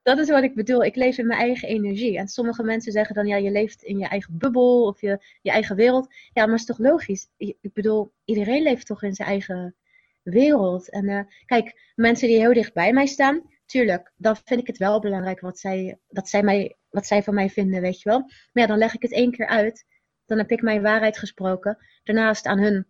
dat 0.04 0.18
is 0.18 0.30
wat 0.30 0.44
ik 0.44 0.56
bedoel. 0.56 0.84
Ik 0.84 0.96
leef 0.96 1.18
in 1.18 1.28
mijn 1.28 1.40
eigen 1.40 1.68
energie. 1.68 2.18
En 2.18 2.28
sommige 2.28 2.64
mensen 2.64 2.92
zeggen 2.92 3.16
dan, 3.16 3.28
ja, 3.28 3.36
je 3.36 3.52
leeft 3.52 3.84
in 3.84 4.00
je 4.00 4.08
eigen 4.08 4.38
bubbel 4.38 4.86
of 4.86 5.02
je, 5.02 5.24
je 5.42 5.52
eigen 5.52 5.76
wereld. 5.76 6.08
Ja, 6.34 6.46
maar 6.46 6.56
is 6.56 6.66
toch 6.66 6.78
logisch? 6.78 7.28
Ik 7.38 7.74
bedoel, 7.74 8.12
iedereen 8.26 8.64
leeft 8.64 8.86
toch 8.86 9.04
in 9.04 9.14
zijn 9.14 9.28
eigen 9.28 9.76
wereld. 10.24 10.90
En 10.90 11.10
uh, 11.10 11.22
kijk, 11.46 11.92
mensen 11.96 12.28
die 12.28 12.38
heel 12.38 12.54
dicht 12.54 12.74
bij 12.74 12.94
mij 12.94 13.06
staan, 13.06 13.42
tuurlijk, 13.66 14.12
dan 14.16 14.36
vind 14.46 14.60
ik 14.60 14.68
het 14.68 14.78
wel 14.78 15.00
belangrijk 15.00 15.40
wat 15.40 15.60
zij, 15.60 16.00
dat 16.10 16.30
zij 16.30 16.44
mij 16.44 16.76
wat 16.92 17.06
zij 17.06 17.24
van 17.24 17.34
mij 17.34 17.50
vinden, 17.50 17.82
weet 17.82 18.02
je 18.02 18.10
wel. 18.10 18.20
Maar 18.20 18.64
ja, 18.64 18.66
dan 18.66 18.78
leg 18.78 18.94
ik 18.94 19.02
het 19.02 19.12
één 19.12 19.32
keer 19.32 19.48
uit. 19.48 19.86
Dan 20.26 20.38
heb 20.38 20.52
ik 20.52 20.62
mijn 20.62 20.82
waarheid 20.82 21.18
gesproken. 21.18 21.78
Daarnaast 22.04 22.46
aan 22.46 22.60
hun, 22.60 22.88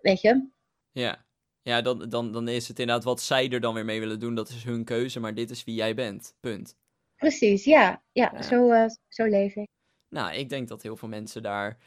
weet 0.00 0.20
je. 0.20 0.48
Ja, 0.90 1.24
ja 1.62 1.82
dan, 1.82 2.08
dan, 2.08 2.32
dan 2.32 2.48
is 2.48 2.68
het 2.68 2.78
inderdaad 2.78 3.04
wat 3.04 3.20
zij 3.20 3.50
er 3.50 3.60
dan 3.60 3.74
weer 3.74 3.84
mee 3.84 4.00
willen 4.00 4.20
doen. 4.20 4.34
Dat 4.34 4.48
is 4.48 4.64
hun 4.64 4.84
keuze, 4.84 5.20
maar 5.20 5.34
dit 5.34 5.50
is 5.50 5.64
wie 5.64 5.74
jij 5.74 5.94
bent. 5.94 6.34
Punt. 6.40 6.76
Precies, 7.16 7.64
ja. 7.64 8.02
Ja, 8.12 8.42
Zo, 8.42 8.72
uh, 8.72 8.86
zo 9.08 9.24
leef 9.24 9.54
ik. 9.54 9.68
Nou, 10.08 10.34
ik 10.34 10.48
denk 10.48 10.68
dat 10.68 10.82
heel 10.82 10.96
veel 10.96 11.08
mensen 11.08 11.42
daar 11.42 11.78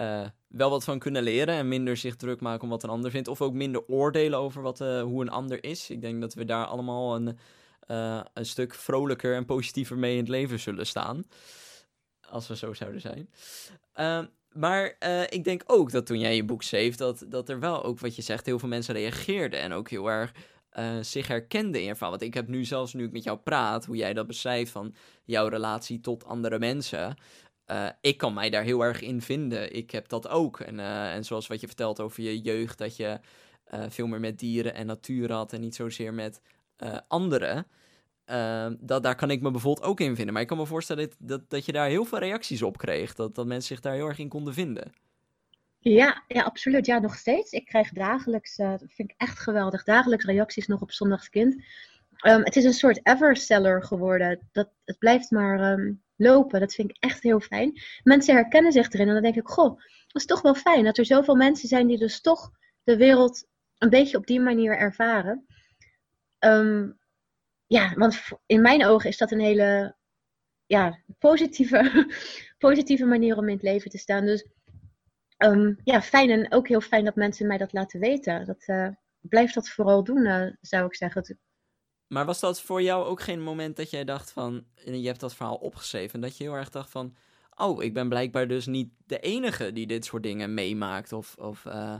uh, 0.00 0.28
wel 0.52 0.70
wat 0.70 0.84
van 0.84 0.98
kunnen 0.98 1.22
leren. 1.22 1.54
En 1.54 1.68
minder 1.68 1.96
zich 1.96 2.16
druk 2.16 2.40
maken 2.40 2.62
om 2.62 2.68
wat 2.68 2.82
een 2.82 2.90
ander 2.90 3.10
vindt. 3.10 3.28
Of 3.28 3.40
ook 3.40 3.52
minder 3.52 3.86
oordelen 3.86 4.38
over 4.38 4.62
wat, 4.62 4.80
uh, 4.80 5.02
hoe 5.02 5.22
een 5.22 5.30
ander 5.30 5.64
is. 5.64 5.90
Ik 5.90 6.00
denk 6.00 6.20
dat 6.20 6.34
we 6.34 6.44
daar 6.44 6.66
allemaal 6.66 7.14
een 7.14 7.38
uh, 7.88 8.20
een 8.34 8.46
stuk 8.46 8.74
vrolijker 8.74 9.34
en 9.34 9.44
positiever 9.44 9.98
mee 9.98 10.12
in 10.12 10.18
het 10.18 10.28
leven 10.28 10.60
zullen 10.60 10.86
staan. 10.86 11.24
Als 12.28 12.48
we 12.48 12.56
zo 12.56 12.72
zouden 12.72 13.00
zijn. 13.00 13.30
Uh, 13.96 14.20
maar 14.52 14.96
uh, 15.00 15.22
ik 15.22 15.44
denk 15.44 15.62
ook 15.66 15.90
dat 15.90 16.06
toen 16.06 16.18
jij 16.18 16.36
je 16.36 16.44
boek 16.44 16.62
schreef, 16.62 16.96
dat, 16.96 17.24
dat 17.28 17.48
er 17.48 17.60
wel 17.60 17.84
ook 17.84 17.98
wat 17.98 18.16
je 18.16 18.22
zegt, 18.22 18.46
heel 18.46 18.58
veel 18.58 18.68
mensen 18.68 18.94
reageerden. 18.94 19.60
En 19.60 19.72
ook 19.72 19.90
heel 19.90 20.10
erg 20.10 20.32
zich 21.00 21.28
herkenden 21.28 21.80
in 21.80 21.86
je 21.86 21.92
verhaal. 21.92 22.10
Want 22.10 22.22
ik 22.22 22.34
heb 22.34 22.48
nu 22.48 22.64
zelfs, 22.64 22.94
nu 22.94 23.04
ik 23.04 23.12
met 23.12 23.24
jou 23.24 23.38
praat, 23.38 23.84
hoe 23.84 23.96
jij 23.96 24.12
dat 24.12 24.26
beschrijft 24.26 24.70
van 24.70 24.94
jouw 25.24 25.48
relatie 25.48 26.00
tot 26.00 26.24
andere 26.24 26.58
mensen. 26.58 27.16
Uh, 27.72 27.88
ik 28.00 28.18
kan 28.18 28.34
mij 28.34 28.50
daar 28.50 28.62
heel 28.62 28.84
erg 28.84 29.00
in 29.00 29.22
vinden. 29.22 29.74
Ik 29.74 29.90
heb 29.90 30.08
dat 30.08 30.28
ook. 30.28 30.60
En, 30.60 30.80
en 30.80 31.24
zoals 31.24 31.46
wat 31.46 31.60
je 31.60 31.66
vertelt 31.66 32.00
over 32.00 32.22
je 32.22 32.40
jeugd, 32.40 32.78
dat 32.78 32.96
je 32.96 33.20
veel 33.88 34.06
meer 34.06 34.20
met 34.20 34.38
dieren 34.38 34.74
en 34.74 34.86
natuur 34.86 35.32
had 35.32 35.52
en 35.52 35.60
niet 35.60 35.74
zozeer 35.74 36.14
met 36.14 36.40
anderen. 37.08 37.66
Uh, 38.26 38.66
dat, 38.78 39.02
daar 39.02 39.14
kan 39.14 39.30
ik 39.30 39.40
me 39.42 39.50
bijvoorbeeld 39.50 39.86
ook 39.86 40.00
in 40.00 40.14
vinden. 40.16 40.32
Maar 40.32 40.42
ik 40.42 40.48
kan 40.48 40.58
me 40.58 40.66
voorstellen 40.66 41.08
dat, 41.08 41.16
dat, 41.18 41.50
dat 41.50 41.64
je 41.64 41.72
daar 41.72 41.88
heel 41.88 42.04
veel 42.04 42.18
reacties 42.18 42.62
op 42.62 42.78
kreeg. 42.78 43.14
Dat, 43.14 43.34
dat 43.34 43.46
mensen 43.46 43.68
zich 43.68 43.80
daar 43.80 43.94
heel 43.94 44.08
erg 44.08 44.18
in 44.18 44.28
konden 44.28 44.54
vinden. 44.54 44.92
Ja, 45.78 46.24
ja, 46.28 46.42
absoluut. 46.42 46.86
Ja, 46.86 46.98
nog 46.98 47.14
steeds. 47.14 47.52
Ik 47.52 47.64
krijg 47.64 47.92
dagelijks, 47.92 48.56
dat 48.56 48.84
vind 48.88 49.10
ik 49.10 49.14
echt 49.16 49.38
geweldig, 49.38 49.84
dagelijks 49.84 50.24
reacties 50.24 50.66
nog 50.66 50.80
op 50.80 50.92
Zondagskind. 50.92 51.64
Um, 52.22 52.44
het 52.44 52.56
is 52.56 52.64
een 52.64 52.72
soort 52.72 53.00
everseller 53.06 53.84
geworden. 53.84 54.48
Dat, 54.52 54.70
het 54.84 54.98
blijft 54.98 55.30
maar 55.30 55.72
um, 55.72 56.02
lopen. 56.16 56.60
Dat 56.60 56.74
vind 56.74 56.90
ik 56.90 56.96
echt 57.00 57.22
heel 57.22 57.40
fijn. 57.40 57.80
Mensen 58.02 58.34
herkennen 58.34 58.72
zich 58.72 58.92
erin 58.92 59.08
en 59.08 59.12
dan 59.12 59.22
denk 59.22 59.36
ik, 59.36 59.48
goh, 59.48 59.76
dat 60.06 60.22
is 60.22 60.26
toch 60.26 60.42
wel 60.42 60.54
fijn 60.54 60.84
dat 60.84 60.98
er 60.98 61.04
zoveel 61.04 61.34
mensen 61.34 61.68
zijn 61.68 61.86
die 61.86 61.98
dus 61.98 62.20
toch 62.20 62.50
de 62.84 62.96
wereld 62.96 63.46
een 63.78 63.90
beetje 63.90 64.16
op 64.16 64.26
die 64.26 64.40
manier 64.40 64.76
ervaren. 64.76 65.46
Ehm, 66.38 66.90
ja, 67.66 67.94
want 67.94 68.22
in 68.46 68.60
mijn 68.60 68.86
ogen 68.86 69.08
is 69.08 69.18
dat 69.18 69.30
een 69.30 69.40
hele 69.40 69.96
ja, 70.66 70.98
positieve, 71.18 72.08
positieve 72.58 73.04
manier 73.04 73.36
om 73.36 73.48
in 73.48 73.54
het 73.54 73.62
leven 73.62 73.90
te 73.90 73.98
staan. 73.98 74.24
Dus 74.24 74.46
ja, 75.84 76.02
fijn 76.02 76.30
en 76.30 76.52
ook 76.52 76.68
heel 76.68 76.80
fijn 76.80 77.04
dat 77.04 77.16
mensen 77.16 77.46
mij 77.46 77.58
dat 77.58 77.72
laten 77.72 78.00
weten. 78.00 78.46
Dat, 78.46 78.62
uh, 78.66 78.88
blijf 79.20 79.52
dat 79.52 79.68
vooral 79.68 80.04
doen, 80.04 80.26
uh, 80.26 80.50
zou 80.60 80.86
ik 80.86 80.94
zeggen. 80.94 81.38
Maar 82.12 82.24
was 82.24 82.40
dat 82.40 82.60
voor 82.60 82.82
jou 82.82 83.04
ook 83.04 83.20
geen 83.20 83.42
moment 83.42 83.76
dat 83.76 83.90
jij 83.90 84.04
dacht 84.04 84.32
van, 84.32 84.64
je 84.84 85.06
hebt 85.06 85.20
dat 85.20 85.34
verhaal 85.34 85.56
opgeschreven, 85.56 86.20
dat 86.20 86.36
je 86.36 86.44
heel 86.44 86.54
erg 86.54 86.70
dacht 86.70 86.90
van, 86.90 87.14
oh, 87.56 87.82
ik 87.82 87.94
ben 87.94 88.08
blijkbaar 88.08 88.48
dus 88.48 88.66
niet 88.66 88.90
de 89.06 89.18
enige 89.18 89.72
die 89.72 89.86
dit 89.86 90.04
soort 90.04 90.22
dingen 90.22 90.54
meemaakt 90.54 91.12
of, 91.12 91.34
of 91.38 91.64
uh, 91.64 91.98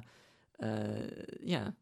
ja. 1.41 1.75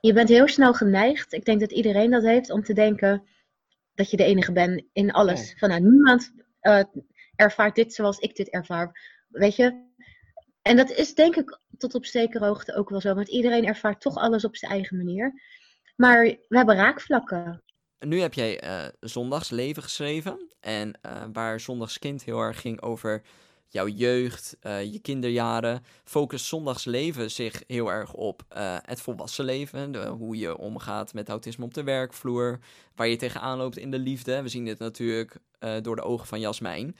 Je 0.00 0.12
bent 0.12 0.28
heel 0.28 0.48
snel 0.48 0.74
geneigd, 0.74 1.32
ik 1.32 1.44
denk 1.44 1.60
dat 1.60 1.72
iedereen 1.72 2.10
dat 2.10 2.22
heeft, 2.22 2.50
om 2.50 2.62
te 2.62 2.72
denken 2.72 3.22
dat 3.94 4.10
je 4.10 4.16
de 4.16 4.24
enige 4.24 4.52
bent 4.52 4.82
in 4.92 5.12
alles. 5.12 5.54
Van 5.56 5.68
nou, 5.68 5.80
niemand 5.80 6.32
ervaart 7.36 7.74
dit 7.74 7.94
zoals 7.94 8.18
ik 8.18 8.36
dit 8.36 8.50
ervaar. 8.50 9.16
Weet 9.28 9.56
je, 9.56 9.86
en 10.62 10.76
dat 10.76 10.90
is 10.90 11.14
denk 11.14 11.36
ik 11.36 11.58
tot 11.78 11.94
op 11.94 12.06
zekere 12.06 12.46
hoogte 12.46 12.74
ook 12.74 12.90
wel 12.90 13.00
zo. 13.00 13.14
Want 13.14 13.28
iedereen 13.28 13.66
ervaart 13.66 14.00
toch 14.00 14.16
alles 14.16 14.44
op 14.44 14.56
zijn 14.56 14.72
eigen 14.72 14.96
manier. 14.96 15.42
Maar 15.98 16.22
we 16.22 16.56
hebben 16.56 16.76
raakvlakken. 16.76 17.62
Nu 17.98 18.20
heb 18.20 18.34
jij 18.34 18.64
uh, 18.64 18.88
Zondagsleven 19.00 19.82
geschreven. 19.82 20.52
En 20.60 20.98
uh, 21.06 21.22
waar 21.32 21.60
Zondagskind 21.60 22.24
heel 22.24 22.40
erg 22.40 22.60
ging 22.60 22.80
over 22.80 23.22
jouw 23.66 23.86
jeugd, 23.86 24.56
uh, 24.62 24.92
je 24.92 24.98
kinderjaren. 24.98 25.84
Focust 26.04 26.46
Zondagsleven 26.46 27.30
zich 27.30 27.62
heel 27.66 27.92
erg 27.92 28.12
op 28.12 28.42
het 28.82 29.00
volwassen 29.00 29.44
leven. 29.44 29.92
De, 29.92 30.06
hoe 30.06 30.36
je 30.36 30.56
omgaat 30.56 31.14
met 31.14 31.28
autisme 31.28 31.64
op 31.64 31.74
de 31.74 31.82
werkvloer. 31.82 32.58
Waar 32.94 33.08
je 33.08 33.16
tegenaan 33.16 33.58
loopt 33.58 33.76
in 33.76 33.90
de 33.90 33.98
liefde. 33.98 34.42
We 34.42 34.48
zien 34.48 34.64
dit 34.64 34.78
natuurlijk 34.78 35.36
door 35.82 35.96
de 35.96 36.02
ogen 36.02 36.26
van 36.26 36.40
Jasmijn. 36.40 36.96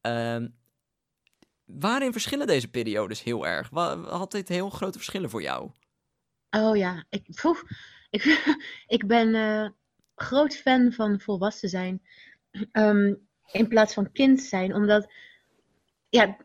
Ehm, 0.00 0.48
waarin 1.64 2.12
verschillen 2.12 2.46
deze 2.46 2.68
periodes 2.68 3.22
heel 3.22 3.46
erg? 3.46 3.68
Had 4.08 4.30
dit 4.30 4.48
heel 4.48 4.70
grote 4.70 4.98
verschillen 4.98 5.30
voor 5.30 5.42
jou? 5.42 5.70
Oh 6.50 6.76
ja, 6.76 7.04
ik, 7.08 7.26
ik, 8.86 9.06
ben 9.06 9.34
uh, 9.34 9.68
groot 10.14 10.56
fan 10.56 10.92
van 10.92 11.20
volwassen 11.20 11.68
zijn. 11.68 12.02
Um, 12.72 13.28
in 13.52 13.68
plaats 13.68 13.94
van 13.94 14.12
kind 14.12 14.40
zijn. 14.40 14.74
Omdat, 14.74 15.12
ja, 16.08 16.36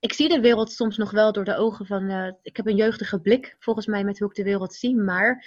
ik 0.00 0.12
zie 0.12 0.28
de 0.28 0.40
wereld 0.40 0.72
soms 0.72 0.96
nog 0.96 1.10
wel 1.10 1.32
door 1.32 1.44
de 1.44 1.56
ogen 1.56 1.86
van. 1.86 2.10
Uh, 2.10 2.32
ik 2.42 2.56
heb 2.56 2.66
een 2.66 2.76
jeugdige 2.76 3.20
blik, 3.20 3.56
volgens 3.58 3.86
mij, 3.86 4.04
met 4.04 4.18
hoe 4.18 4.28
ik 4.28 4.34
de 4.34 4.42
wereld 4.42 4.74
zie. 4.74 4.96
Maar 4.96 5.46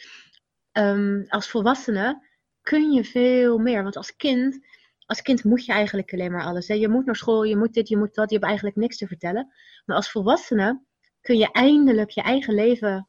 um, 0.72 1.26
als 1.28 1.50
volwassene 1.50 2.28
kun 2.62 2.92
je 2.92 3.04
veel 3.04 3.58
meer. 3.58 3.84
Want 3.84 3.98
als 3.98 4.16
kind 4.16 4.60
als 5.06 5.22
kind 5.22 5.44
moet 5.44 5.66
je 5.66 5.72
eigenlijk 5.72 6.14
alleen 6.14 6.32
maar 6.32 6.44
alles. 6.44 6.68
Hè? 6.68 6.74
Je 6.74 6.90
moet 6.90 7.06
naar 7.06 7.16
school, 7.16 7.44
je 7.44 7.58
moet 7.58 7.74
dit, 7.74 7.88
je 7.88 7.98
moet 7.98 8.16
dat. 8.16 8.30
Je 8.30 8.36
hebt 8.36 8.48
eigenlijk 8.48 8.78
niks 8.78 8.98
te 8.98 9.08
vertellen. 9.08 9.54
Maar 9.86 9.96
als 9.96 10.12
volwassene 10.12 10.82
kun 11.22 11.38
je 11.38 11.52
eindelijk 11.52 12.10
je 12.10 12.22
eigen 12.22 12.54
leven 12.54 13.08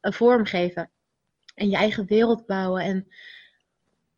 een 0.00 0.12
vorm 0.12 0.44
geven. 0.44 0.90
En 1.56 1.70
je 1.70 1.76
eigen 1.76 2.06
wereld 2.06 2.46
bouwen. 2.46 2.82
En 2.82 3.08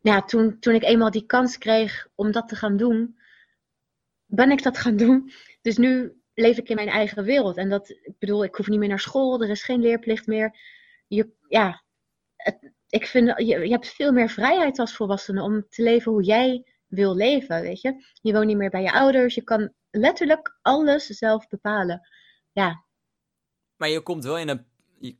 ja, 0.01 0.21
toen, 0.21 0.59
toen 0.59 0.73
ik 0.73 0.83
eenmaal 0.83 1.11
die 1.11 1.25
kans 1.25 1.57
kreeg 1.57 2.07
om 2.15 2.31
dat 2.31 2.47
te 2.47 2.55
gaan 2.55 2.77
doen, 2.77 3.19
ben 4.25 4.51
ik 4.51 4.63
dat 4.63 4.77
gaan 4.77 4.97
doen. 5.05 5.31
Dus 5.61 5.77
nu 5.77 6.21
leef 6.33 6.57
ik 6.57 6.69
in 6.69 6.75
mijn 6.75 6.87
eigen 6.87 7.23
wereld. 7.23 7.57
En 7.57 7.69
dat, 7.69 7.89
ik 7.89 8.15
bedoel, 8.19 8.43
ik 8.43 8.55
hoef 8.55 8.67
niet 8.67 8.79
meer 8.79 8.87
naar 8.87 8.99
school, 8.99 9.41
er 9.41 9.49
is 9.49 9.63
geen 9.63 9.81
leerplicht 9.81 10.27
meer. 10.27 10.57
Je, 11.07 11.29
ja, 11.47 11.83
ik 12.89 13.05
vind, 13.05 13.33
je, 13.37 13.45
je 13.45 13.69
hebt 13.69 13.87
veel 13.87 14.11
meer 14.11 14.29
vrijheid 14.29 14.79
als 14.79 14.95
volwassene 14.95 15.41
om 15.41 15.65
te 15.69 15.83
leven 15.83 16.11
hoe 16.11 16.23
jij 16.23 16.65
wil 16.87 17.15
leven, 17.15 17.61
weet 17.61 17.81
je. 17.81 18.05
Je 18.21 18.33
woont 18.33 18.45
niet 18.45 18.57
meer 18.57 18.69
bij 18.69 18.81
je 18.81 18.91
ouders, 18.91 19.35
je 19.35 19.43
kan 19.43 19.73
letterlijk 19.89 20.57
alles 20.61 21.05
zelf 21.05 21.47
bepalen. 21.47 22.07
Ja. 22.51 22.85
Maar 23.75 23.89
je 23.89 24.01
komt 24.01 24.23
wel 24.23 24.37
in 24.37 24.49
een 24.49 24.65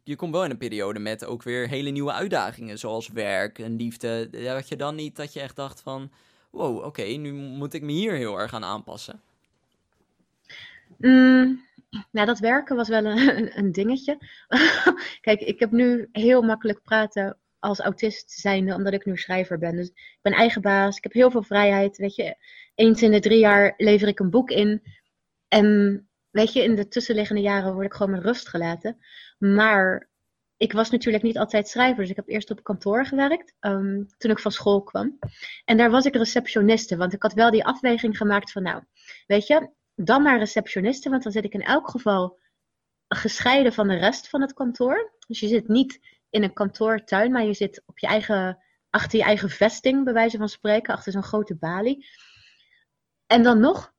je, 0.04 0.16
komt 0.16 0.34
wel 0.34 0.44
in 0.44 0.50
een 0.50 0.58
periode 0.58 1.00
met 1.00 1.26
ook 1.26 1.44
weer 1.44 1.68
hele 1.68 1.90
nieuwe 1.90 2.12
uitdagingen, 2.12 2.78
zoals 2.78 3.08
werk 3.08 3.60
en 3.60 3.76
liefde. 3.76 4.30
Had 4.48 4.68
je 4.68 4.76
dan 4.76 4.96
niet 4.96 5.16
dat 5.16 5.34
je 5.34 5.40
echt 5.40 5.56
dacht 5.56 5.82
van, 5.82 6.12
wow, 6.50 6.86
oké, 6.86 7.04
nu 7.04 7.34
moet 7.34 7.74
ik 7.74 7.82
me 7.82 7.92
hier 7.92 8.14
heel 8.14 8.40
erg 8.40 8.54
aan 8.54 8.64
aanpassen? 8.64 9.22
Nou, 12.12 12.26
dat 12.26 12.40
werken 12.40 12.76
was 12.76 12.88
wel 12.88 13.06
een, 13.06 13.58
een 13.58 13.72
dingetje. 13.72 14.18
Kijk, 15.22 15.40
ik 15.42 15.60
heb 15.60 15.72
nu 15.72 16.10
heel 16.12 16.42
makkelijk 16.42 16.84
praten 16.84 17.38
als 17.60 17.80
autist 17.80 18.32
zijnde, 18.32 18.74
omdat 18.74 18.94
ik 18.94 19.06
nu 19.06 19.18
schrijver 19.18 19.58
ben. 19.58 19.76
Dus 19.76 19.88
ik 19.88 20.20
ben 20.22 20.34
eigen 20.34 20.62
baas, 20.62 20.98
ik 20.98 21.04
heb 21.04 21.14
heel 21.14 21.32
veel 21.32 21.44
vrijheid. 21.44 21.98
Weet 21.98 22.16
je, 22.16 22.36
eens 22.76 23.02
in 23.02 23.12
de 23.12 23.20
drie 23.20 23.40
jaar 23.40 23.74
lever 23.78 24.08
ik 24.08 24.20
een 24.20 24.30
boek 24.30 24.50
in. 24.50 24.82
En 25.48 26.09
weet 26.32 26.54
je, 26.54 26.64
in 26.64 26.76
de 26.76 26.88
tussenliggende 26.88 27.42
jaren 27.42 27.74
word 27.74 27.86
ik 27.86 27.94
gewoon 27.94 28.12
met 28.12 28.24
rust 28.24 28.48
gelaten. 28.48 28.98
Maar 29.38 30.10
ik 30.58 30.74
was 30.74 30.90
natuurlijk 30.90 31.24
niet 31.24 31.38
altijd 31.38 31.68
schrijver. 31.68 32.02
Dus 32.02 32.10
ik 32.10 32.16
heb 32.16 32.28
eerst 32.28 32.52
op 32.52 32.64
kantoor 32.64 33.06
gewerkt 33.06 33.54
um, 33.60 34.08
toen 34.18 34.32
ik 34.32 34.40
van 34.40 34.52
school 34.52 34.84
kwam. 34.84 35.20
En 35.66 35.78
daar 35.78 35.90
was 35.90 36.06
ik 36.06 36.16
receptioniste. 36.16 36.98
Want 36.98 37.14
ik 37.14 37.22
had 37.22 37.34
wel 37.34 37.52
die 37.52 37.66
afweging 37.66 38.18
gemaakt 38.18 38.52
van 38.52 38.64
nou, 38.64 38.84
weet 39.28 39.48
je, 39.48 39.70
dan 39.96 40.22
maar 40.22 40.38
receptioniste. 40.38 41.10
Want 41.10 41.24
dan 41.24 41.32
zit 41.32 41.44
ik 41.44 41.54
in 41.54 41.64
elk 41.64 41.90
geval 41.90 42.40
gescheiden 43.08 43.74
van 43.74 43.88
de 43.88 43.96
rest 43.96 44.30
van 44.30 44.42
het 44.42 44.54
kantoor. 44.54 45.14
Dus 45.28 45.40
je 45.40 45.48
zit 45.48 45.68
niet 45.68 46.00
in 46.30 46.44
een 46.44 46.54
kantoortuin, 46.54 47.32
maar 47.32 47.46
je 47.46 47.54
zit 47.54 47.84
op 47.86 48.00
je 48.00 48.08
eigen, 48.08 48.64
achter 48.90 49.20
je 49.20 49.26
eigen 49.26 49.50
vesting, 49.50 50.04
bij 50.04 50.14
wijze 50.14 50.38
van 50.38 50.50
spreken, 50.50 50.94
achter 50.94 51.12
zo'n 51.12 51.24
grote 51.24 51.56
balie. 51.56 52.06
En 53.26 53.44
dan 53.44 53.60
nog 53.60 53.94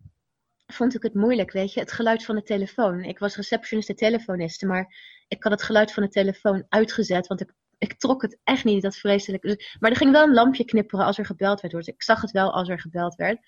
vond 0.73 0.95
ik 0.95 1.03
het 1.03 1.15
moeilijk, 1.15 1.53
weet 1.53 1.73
je, 1.73 1.81
het 1.81 1.93
geluid 1.93 2.25
van 2.25 2.35
de 2.35 2.43
telefoon. 2.43 3.03
Ik 3.05 3.19
was 3.19 3.37
receptioniste 3.37 3.95
telefoniste, 3.95 4.67
maar 4.67 4.95
ik 5.29 5.43
had 5.43 5.53
het 5.53 5.63
geluid 5.63 5.93
van 5.93 6.03
de 6.03 6.09
telefoon 6.09 6.65
uitgezet, 6.69 7.27
want 7.27 7.41
ik, 7.41 7.53
ik 7.79 7.95
trok 7.95 8.23
het 8.23 8.39
echt 8.45 8.65
niet, 8.65 8.83
dat 8.83 8.97
vreselijk. 8.97 9.43
Dus, 9.43 9.77
maar 9.81 9.91
er 9.91 9.97
ging 9.97 10.13
wel 10.13 10.23
een 10.23 10.35
lampje 10.35 10.65
knipperen 10.65 11.05
als 11.05 11.19
er 11.19 11.27
gebeld 11.27 11.61
werd. 11.61 11.75
Dus 11.75 11.87
ik 11.87 12.03
zag 12.03 12.21
het 12.21 12.31
wel 12.31 12.53
als 12.53 12.69
er 12.69 12.81
gebeld 12.81 13.15
werd. 13.15 13.39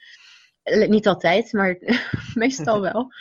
Eh, 0.62 0.88
niet 0.88 1.06
altijd, 1.06 1.52
maar 1.52 1.78
meestal 2.34 2.80
wel. 2.90 3.12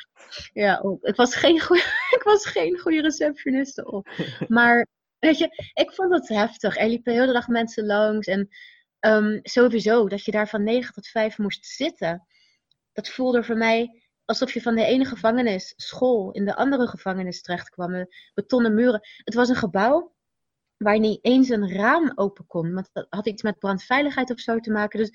Ja, 0.54 0.80
oh, 0.80 1.00
ik 1.02 1.16
was 1.16 1.36
geen 1.36 1.60
goede, 1.60 1.84
ik 2.18 2.22
was 2.24 2.46
geen 2.46 2.80
goede 2.80 3.02
receptioniste 3.02 3.92
op. 3.92 4.10
Maar 4.48 4.88
Weet 5.22 5.38
je, 5.38 5.72
ik 5.74 5.92
vond 5.92 6.14
het 6.14 6.28
heftig. 6.28 6.78
Er 6.78 6.88
liepen 6.88 7.14
heel 7.14 7.26
de 7.26 7.34
dag 7.34 7.48
mensen 7.48 7.86
langs. 7.86 8.28
En 8.28 8.50
um, 9.00 9.40
sowieso, 9.44 10.08
dat 10.08 10.26
je 10.26 10.32
daar 10.32 10.48
van 10.48 10.64
9 10.64 10.94
tot 10.94 11.08
5 11.08 11.38
moest 11.38 11.66
zitten. 11.66 12.28
Dat 12.94 13.10
voelde 13.10 13.44
voor 13.44 13.58
mij 13.58 14.02
alsof 14.26 14.54
je 14.54 14.62
van 14.62 14.76
de 14.76 14.86
ene 14.86 15.06
gevangenis, 15.06 15.74
school, 15.76 16.32
in 16.32 16.46
de 16.46 16.56
andere 16.56 16.88
gevangenis 16.88 17.42
terecht 17.42 17.70
kwam. 17.70 18.08
Betonnen 18.34 18.74
muren. 18.74 19.08
Het 19.24 19.34
was 19.34 19.50
een 19.50 19.56
gebouw 19.56 20.14
waar 20.78 21.00
niet 21.00 21.20
eens 21.22 21.50
een 21.50 21.74
raam 21.74 22.12
open 22.16 22.46
kon. 22.48 22.74
Want 22.74 22.90
dat 22.94 23.08
had 23.10 23.28
iets 23.28 23.44
met 23.44 23.60
brandveiligheid 23.60 24.32
of 24.32 24.40
zo 24.40 24.60
te 24.60 24.72
maken. 24.72 25.00
Dus, 25.00 25.12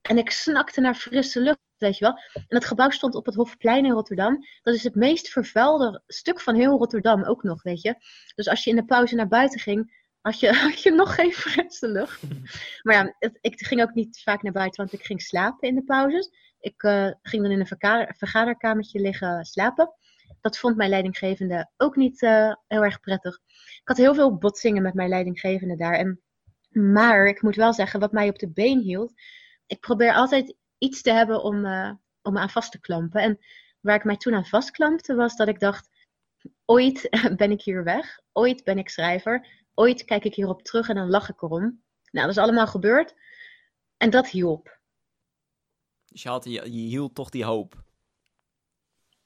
en 0.00 0.18
ik 0.18 0.30
snakte 0.30 0.80
naar 0.80 0.94
frisse 0.94 1.40
lucht 1.40 1.58
weet 1.80 1.98
je 1.98 2.04
wel. 2.04 2.18
En 2.32 2.44
dat 2.48 2.64
gebouw 2.64 2.90
stond 2.90 3.14
op 3.14 3.26
het 3.26 3.34
Hofplein 3.34 3.84
in 3.84 3.92
Rotterdam. 3.92 4.46
Dat 4.62 4.74
is 4.74 4.84
het 4.84 4.94
meest 4.94 5.28
vervuilde 5.28 6.02
stuk 6.06 6.40
van 6.40 6.54
heel 6.54 6.78
Rotterdam 6.78 7.24
ook 7.24 7.42
nog, 7.42 7.62
weet 7.62 7.82
je. 7.82 7.94
Dus 8.34 8.48
als 8.48 8.64
je 8.64 8.70
in 8.70 8.76
de 8.76 8.84
pauze 8.84 9.14
naar 9.14 9.28
buiten 9.28 9.60
ging, 9.60 10.08
had 10.20 10.40
je, 10.40 10.52
had 10.66 10.82
je 10.82 10.90
nog 10.90 11.14
geen 11.14 11.32
frisse 11.32 11.88
lucht. 11.88 12.22
Maar 12.82 12.94
ja, 12.94 13.16
het, 13.18 13.38
ik 13.40 13.66
ging 13.66 13.82
ook 13.82 13.94
niet 13.94 14.20
vaak 14.22 14.42
naar 14.42 14.52
buiten, 14.52 14.84
want 14.84 15.00
ik 15.00 15.06
ging 15.06 15.22
slapen 15.22 15.68
in 15.68 15.74
de 15.74 15.84
pauzes. 15.84 16.30
Ik 16.60 16.82
uh, 16.82 17.10
ging 17.22 17.42
dan 17.42 17.52
in 17.52 17.60
een 17.60 17.66
vergader, 17.66 18.14
vergaderkamertje 18.16 19.00
liggen 19.00 19.44
slapen. 19.44 19.94
Dat 20.40 20.58
vond 20.58 20.76
mijn 20.76 20.90
leidinggevende 20.90 21.70
ook 21.76 21.96
niet 21.96 22.22
uh, 22.22 22.54
heel 22.66 22.84
erg 22.84 23.00
prettig. 23.00 23.38
Ik 23.56 23.88
had 23.88 23.96
heel 23.96 24.14
veel 24.14 24.38
botsingen 24.38 24.82
met 24.82 24.94
mijn 24.94 25.08
leidinggevende 25.08 25.76
daar. 25.76 25.94
En, 25.94 26.20
maar 26.70 27.26
ik 27.26 27.42
moet 27.42 27.56
wel 27.56 27.72
zeggen, 27.72 28.00
wat 28.00 28.12
mij 28.12 28.28
op 28.28 28.38
de 28.38 28.50
been 28.50 28.80
hield. 28.80 29.12
Ik 29.66 29.80
probeer 29.80 30.14
altijd 30.14 30.54
iets 30.78 31.02
te 31.02 31.12
hebben 31.12 31.42
om, 31.42 31.64
uh, 31.64 31.92
om 32.22 32.38
aan 32.38 32.50
vast 32.50 32.72
te 32.72 32.80
klampen. 32.80 33.22
En 33.22 33.38
waar 33.80 33.96
ik 33.96 34.04
mij 34.04 34.16
toen 34.16 34.34
aan 34.34 34.46
vastklampte 34.46 35.14
was 35.14 35.36
dat 35.36 35.48
ik 35.48 35.60
dacht, 35.60 35.90
ooit 36.64 37.08
ben 37.36 37.50
ik 37.50 37.62
hier 37.62 37.84
weg, 37.84 38.20
ooit 38.32 38.64
ben 38.64 38.78
ik 38.78 38.88
schrijver, 38.88 39.46
ooit 39.74 40.04
kijk 40.04 40.24
ik 40.24 40.34
hierop 40.34 40.62
terug 40.62 40.88
en 40.88 40.94
dan 40.94 41.10
lach 41.10 41.28
ik 41.28 41.42
erom. 41.42 41.82
Nou, 42.10 42.26
dat 42.26 42.36
is 42.36 42.42
allemaal 42.42 42.66
gebeurd 42.66 43.14
en 43.96 44.10
dat 44.10 44.28
hielp. 44.28 44.79
Dus 46.10 46.22
je, 46.22 46.28
had, 46.28 46.44
je, 46.44 46.62
hield 46.64 47.14
toch 47.14 47.30
die 47.30 47.44
hoop? 47.44 47.82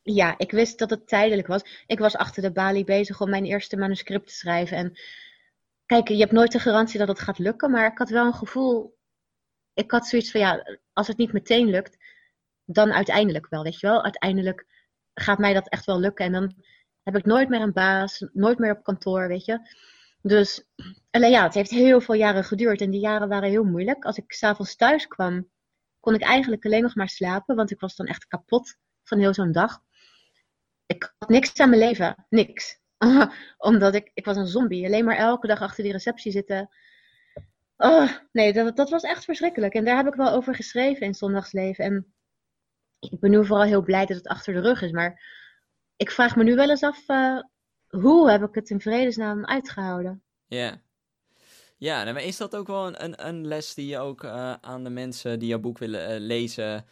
Ja, 0.03 0.39
ik 0.39 0.51
wist 0.51 0.79
dat 0.79 0.91
het 0.91 1.09
tijdelijk 1.09 1.47
was. 1.47 1.85
Ik 1.87 1.99
was 1.99 2.17
achter 2.17 2.43
de 2.43 2.53
balie 2.53 2.85
bezig 2.85 3.21
om 3.21 3.31
mijn 3.31 3.45
eerste 3.45 3.77
manuscript 3.77 4.27
te 4.27 4.35
schrijven. 4.35 4.77
En 4.77 4.99
kijk, 5.87 6.09
je 6.09 6.17
hebt 6.17 6.33
nooit 6.33 6.53
de 6.53 6.59
garantie 6.59 6.99
dat 6.99 7.09
het 7.09 7.21
gaat 7.21 7.39
lukken, 7.39 7.71
maar 7.71 7.91
ik 7.93 7.99
had 7.99 8.09
wel 8.09 8.27
een 8.27 8.35
gevoel 8.35 8.95
ik 9.75 9.91
had 9.91 10.07
zoiets 10.07 10.31
van 10.31 10.41
ja, 10.41 10.79
als 10.93 11.07
het 11.07 11.17
niet 11.17 11.33
meteen 11.33 11.67
lukt, 11.67 11.97
dan 12.65 12.93
uiteindelijk 12.93 13.47
wel, 13.49 13.63
weet 13.63 13.81
je 13.81 13.87
wel. 13.87 14.03
Uiteindelijk 14.03 14.67
gaat 15.15 15.39
mij 15.39 15.53
dat 15.53 15.69
echt 15.69 15.85
wel 15.85 16.01
lukken. 16.01 16.25
En 16.25 16.33
dan 16.33 16.55
heb 17.03 17.17
ik 17.17 17.25
nooit 17.25 17.49
meer 17.49 17.61
een 17.61 17.73
baas, 17.73 18.27
nooit 18.33 18.59
meer 18.59 18.77
op 18.77 18.83
kantoor, 18.83 19.29
weet 19.29 19.45
je. 19.45 19.59
Dus, 20.23 20.65
alleen 21.11 21.31
ja, 21.31 21.43
het 21.43 21.55
heeft 21.55 21.71
heel 21.71 22.01
veel 22.01 22.15
jaren 22.15 22.45
geduurd. 22.45 22.81
En 22.81 22.91
die 22.91 23.01
jaren 23.01 23.29
waren 23.29 23.49
heel 23.49 23.65
moeilijk. 23.65 24.05
Als 24.05 24.17
ik 24.17 24.33
s'avonds 24.33 24.77
thuis 24.77 25.07
kwam, 25.07 25.49
kon 26.05 26.15
ik 26.15 26.23
eigenlijk 26.23 26.65
alleen 26.65 26.83
nog 26.83 26.95
maar 26.95 27.09
slapen. 27.09 27.57
Want 27.57 27.71
ik 27.71 27.81
was 27.81 27.97
dan 27.97 28.07
echt 28.07 28.27
kapot 28.27 28.77
van 29.03 29.19
heel 29.19 29.35
zo'n 29.35 29.53
dag. 29.53 29.83
Ik 30.87 31.15
had 31.19 31.29
niks 31.29 31.61
aan 31.61 31.69
mijn 31.69 31.81
leven. 31.81 32.27
Niks. 32.29 32.81
Omdat 33.59 33.95
ik, 33.95 34.11
ik 34.15 34.25
was 34.25 34.37
een 34.37 34.47
zombie. 34.47 34.87
Alleen 34.87 35.05
maar 35.05 35.17
elke 35.17 35.47
dag 35.47 35.61
achter 35.61 35.83
die 35.83 35.93
receptie 35.93 36.33
zitten. 36.33 36.69
Oh, 37.77 38.11
nee, 38.33 38.53
dat, 38.53 38.77
dat 38.77 38.91
was 38.91 39.03
echt 39.03 39.25
verschrikkelijk. 39.25 39.75
En 39.75 39.85
daar 39.85 39.97
heb 39.97 40.07
ik 40.07 40.15
wel 40.15 40.31
over 40.31 40.55
geschreven 40.55 41.07
in 41.07 41.15
Zondagsleven. 41.15 41.85
En 41.85 42.15
ik 42.99 43.21
ben 43.21 43.31
nu 43.31 43.47
vooral 43.47 43.65
heel 43.65 43.83
blij 43.83 44.07
dat 44.07 44.17
het 44.17 44.29
achter 44.29 44.55
de 44.55 44.61
rug 44.61 44.83
is. 44.83 44.93
Maar 44.93 45.23
ik 45.97 46.11
vraag 46.11 46.37
me 46.37 46.45
nu 46.45 46.55
wel 46.55 46.71
eens 46.71 46.83
af, 46.83 47.09
uh, 47.09 47.41
hoe 47.89 48.31
heb 48.31 48.43
ik 48.43 48.55
het 48.55 48.71
in 48.71 48.81
vredesnaam 48.81 49.47
uitgehouden? 49.47 50.23
Ja. 50.47 50.81
Ja, 51.77 52.13
maar 52.13 52.23
is 52.23 52.37
dat 52.37 52.57
ook 52.57 52.67
wel 52.67 52.87
een, 52.87 53.05
een, 53.05 53.27
een 53.27 53.47
les 53.47 53.75
die 53.75 53.87
je 53.87 53.99
ook 53.99 54.25
uh, 54.25 54.53
aan 54.53 54.85
de 54.85 54.91
mensen 54.91 55.39
die 55.39 55.49
jouw 55.49 55.59
boek 55.59 55.79
willen 55.79 56.15
uh, 56.15 56.27
lezen 56.27 56.85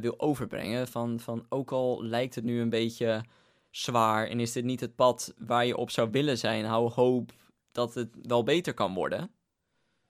wil 0.00 0.20
overbrengen? 0.20 0.88
Van, 0.88 1.20
van 1.20 1.46
ook 1.48 1.72
al 1.72 2.04
lijkt 2.04 2.34
het 2.34 2.44
nu 2.44 2.60
een 2.60 2.70
beetje 2.70 3.24
zwaar 3.70 4.26
en 4.26 4.40
is 4.40 4.52
dit 4.52 4.64
niet 4.64 4.80
het 4.80 4.94
pad 4.94 5.34
waar 5.38 5.66
je 5.66 5.76
op 5.76 5.90
zou 5.90 6.10
willen 6.10 6.38
zijn, 6.38 6.64
hou 6.64 6.90
hoop 6.90 7.32
dat 7.72 7.94
het 7.94 8.08
wel 8.22 8.42
beter 8.42 8.74
kan 8.74 8.94
worden. 8.94 9.30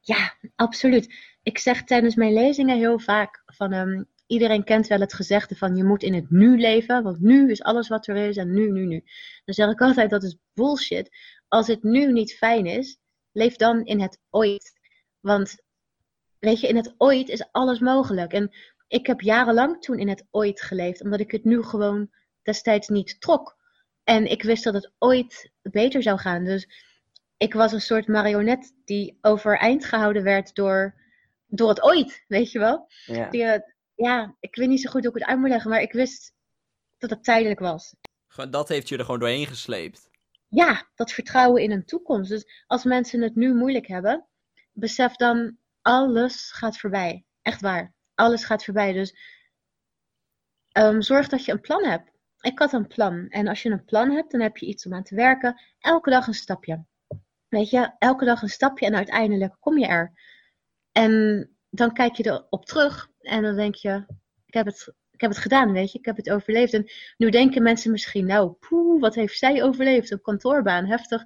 Ja, 0.01 0.35
absoluut. 0.55 1.15
Ik 1.43 1.59
zeg 1.59 1.85
tijdens 1.85 2.15
mijn 2.15 2.33
lezingen 2.33 2.79
heel 2.79 2.99
vaak 2.99 3.43
van 3.47 3.73
um, 3.73 4.09
iedereen 4.27 4.65
kent 4.65 4.87
wel 4.87 5.01
het 5.01 5.15
gezegde 5.15 5.57
van 5.57 5.77
je 5.77 5.85
moet 5.85 6.03
in 6.03 6.15
het 6.15 6.31
nu 6.31 6.59
leven, 6.59 7.03
want 7.03 7.21
nu 7.21 7.51
is 7.51 7.63
alles 7.63 7.89
wat 7.89 8.07
er 8.07 8.17
is 8.17 8.37
en 8.37 8.53
nu, 8.53 8.71
nu, 8.71 8.87
nu. 8.87 9.05
Dan 9.45 9.55
zeg 9.55 9.71
ik 9.71 9.81
altijd 9.81 10.11
dat 10.11 10.23
is 10.23 10.37
bullshit. 10.55 11.11
Als 11.49 11.67
het 11.67 11.83
nu 11.83 12.13
niet 12.13 12.35
fijn 12.35 12.67
is, 12.67 12.99
leef 13.39 13.57
dan 13.57 13.85
in 13.85 14.01
het 14.01 14.19
ooit. 14.31 14.73
Want 15.21 15.57
weet 16.39 16.61
je, 16.61 16.69
in 16.69 16.77
het 16.77 16.95
ooit 16.97 17.29
is 17.29 17.49
alles 17.53 17.79
mogelijk. 17.79 18.33
En 18.33 18.55
ik 18.89 19.07
heb 19.07 19.21
jarenlang 19.21 19.83
toen 19.83 19.99
in 19.99 20.09
het 20.09 20.27
ooit 20.31 20.63
geleefd, 20.63 21.03
omdat 21.03 21.21
ik 21.21 21.31
het 21.31 21.45
nu 21.45 21.63
gewoon 21.63 22.11
destijds 22.43 22.89
niet 22.89 23.21
trok. 23.21 23.57
En 24.05 24.31
ik 24.31 24.43
wist 24.43 24.65
dat 24.65 24.75
het 24.75 24.93
ooit 24.99 25.51
beter 25.63 26.03
zou 26.03 26.19
gaan. 26.19 26.45
Dus 26.45 26.69
ik 27.37 27.55
was 27.55 27.73
een 27.73 27.81
soort 27.81 28.07
marionet 28.07 28.73
die 28.85 29.19
overeind 29.21 29.85
gehouden 29.85 30.23
werd 30.23 30.55
door, 30.55 30.95
door 31.47 31.69
het 31.69 31.83
ooit, 31.83 32.25
weet 32.29 32.53
je 32.53 32.59
wel. 32.59 32.87
Ja. 33.05 33.31
Die, 33.31 33.45
eh, 33.45 33.61
ja, 33.95 34.37
ik 34.41 34.57
weet 34.57 34.69
niet 34.69 34.81
zo 34.81 34.91
goed 34.91 35.05
hoe 35.05 35.15
ik 35.15 35.19
het 35.19 35.29
uit 35.29 35.39
moet 35.39 35.49
leggen, 35.49 35.71
maar 35.71 35.83
ik 35.83 35.93
wist 35.93 36.33
dat 36.99 37.11
het 37.11 37.25
tijdelijk 37.25 37.61
was. 37.61 37.95
Dat 38.51 38.69
heeft 38.69 38.89
je 38.89 38.97
er 38.97 39.05
gewoon 39.05 39.21
doorheen 39.21 39.47
gesleept. 39.47 40.08
Ja, 40.49 40.89
dat 40.95 41.13
vertrouwen 41.13 41.63
in 41.63 41.71
een 41.71 41.85
toekomst. 41.85 42.31
Dus 42.31 42.65
als 42.67 42.85
mensen 42.85 43.23
het 43.23 43.35
nu 43.35 43.55
moeilijk 43.55 43.87
hebben, 43.87 44.27
besef 44.73 45.17
dan, 45.17 45.59
alles 45.83 46.53
gaat 46.53 46.79
voorbij. 46.79 47.25
Echt 47.43 47.61
waar. 47.61 47.95
Alles 48.15 48.45
gaat 48.45 48.65
voorbij. 48.65 48.93
Dus 48.93 49.15
um, 50.73 51.03
zorg 51.03 51.29
dat 51.29 51.45
je 51.45 51.53
een 51.53 51.61
plan 51.61 51.85
hebt. 51.85 52.11
Ik 52.41 52.59
had 52.59 52.73
een 52.73 52.87
plan. 52.87 53.29
En 53.29 53.49
als 53.49 53.63
je 53.63 53.71
een 53.71 53.85
plan 53.85 54.11
hebt, 54.11 54.31
dan 54.31 54.41
heb 54.41 54.57
je 54.57 54.67
iets 54.67 54.87
om 54.87 54.95
aan 54.95 55.03
te 55.03 55.15
werken. 55.15 55.61
Elke 55.79 56.11
dag 56.11 56.27
een 56.27 56.35
stapje. 56.35 56.85
Weet 57.49 57.71
je, 57.71 57.95
elke 57.99 58.25
dag 58.25 58.43
een 58.43 58.49
stapje 58.49 58.87
en 58.87 58.95
uiteindelijk 58.95 59.57
kom 59.61 59.79
je 59.79 59.87
er. 59.87 60.13
En 60.93 61.51
dan 61.71 61.93
kijk 61.93 62.15
je 62.15 62.27
erop 62.27 62.65
terug 62.65 63.11
en 63.21 63.43
dan 63.43 63.57
denk 63.57 63.75
je, 63.75 64.05
ik 64.47 64.55
heb 64.55 64.67
het, 64.67 64.95
ik 65.19 65.25
heb 65.25 65.31
het 65.31 65.43
gedaan, 65.43 65.73
weet 65.73 65.93
je, 65.93 65.99
ik 65.99 66.05
heb 66.05 66.17
het 66.17 66.31
overleefd. 66.31 66.73
En 66.73 66.91
nu 67.17 67.31
denken 67.31 67.63
mensen 67.63 67.91
misschien, 67.91 68.27
nou, 68.27 68.53
poeh, 68.53 69.01
wat 69.01 69.15
heeft 69.15 69.39
zij 69.39 69.63
overleefd? 69.63 70.11
Een 70.11 70.21
kantoorbaan, 70.21 70.87
heftig. 70.87 71.23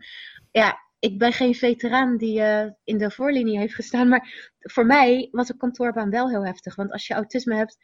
Ja, 0.51 0.79
ik 0.99 1.19
ben 1.19 1.33
geen 1.33 1.55
veteraan 1.55 2.17
die 2.17 2.41
uh, 2.41 2.67
in 2.85 2.99
de 2.99 3.11
voorlinie 3.11 3.59
heeft 3.59 3.75
gestaan, 3.75 4.09
maar 4.09 4.55
voor 4.59 4.87
mij 4.87 5.29
was 5.31 5.49
een 5.49 5.57
kantoorbaan 5.57 6.11
wel 6.11 6.29
heel 6.29 6.45
heftig. 6.45 6.75
Want 6.75 6.93
als 6.93 7.07
je 7.07 7.15
autisme 7.15 7.55
hebt, 7.55 7.79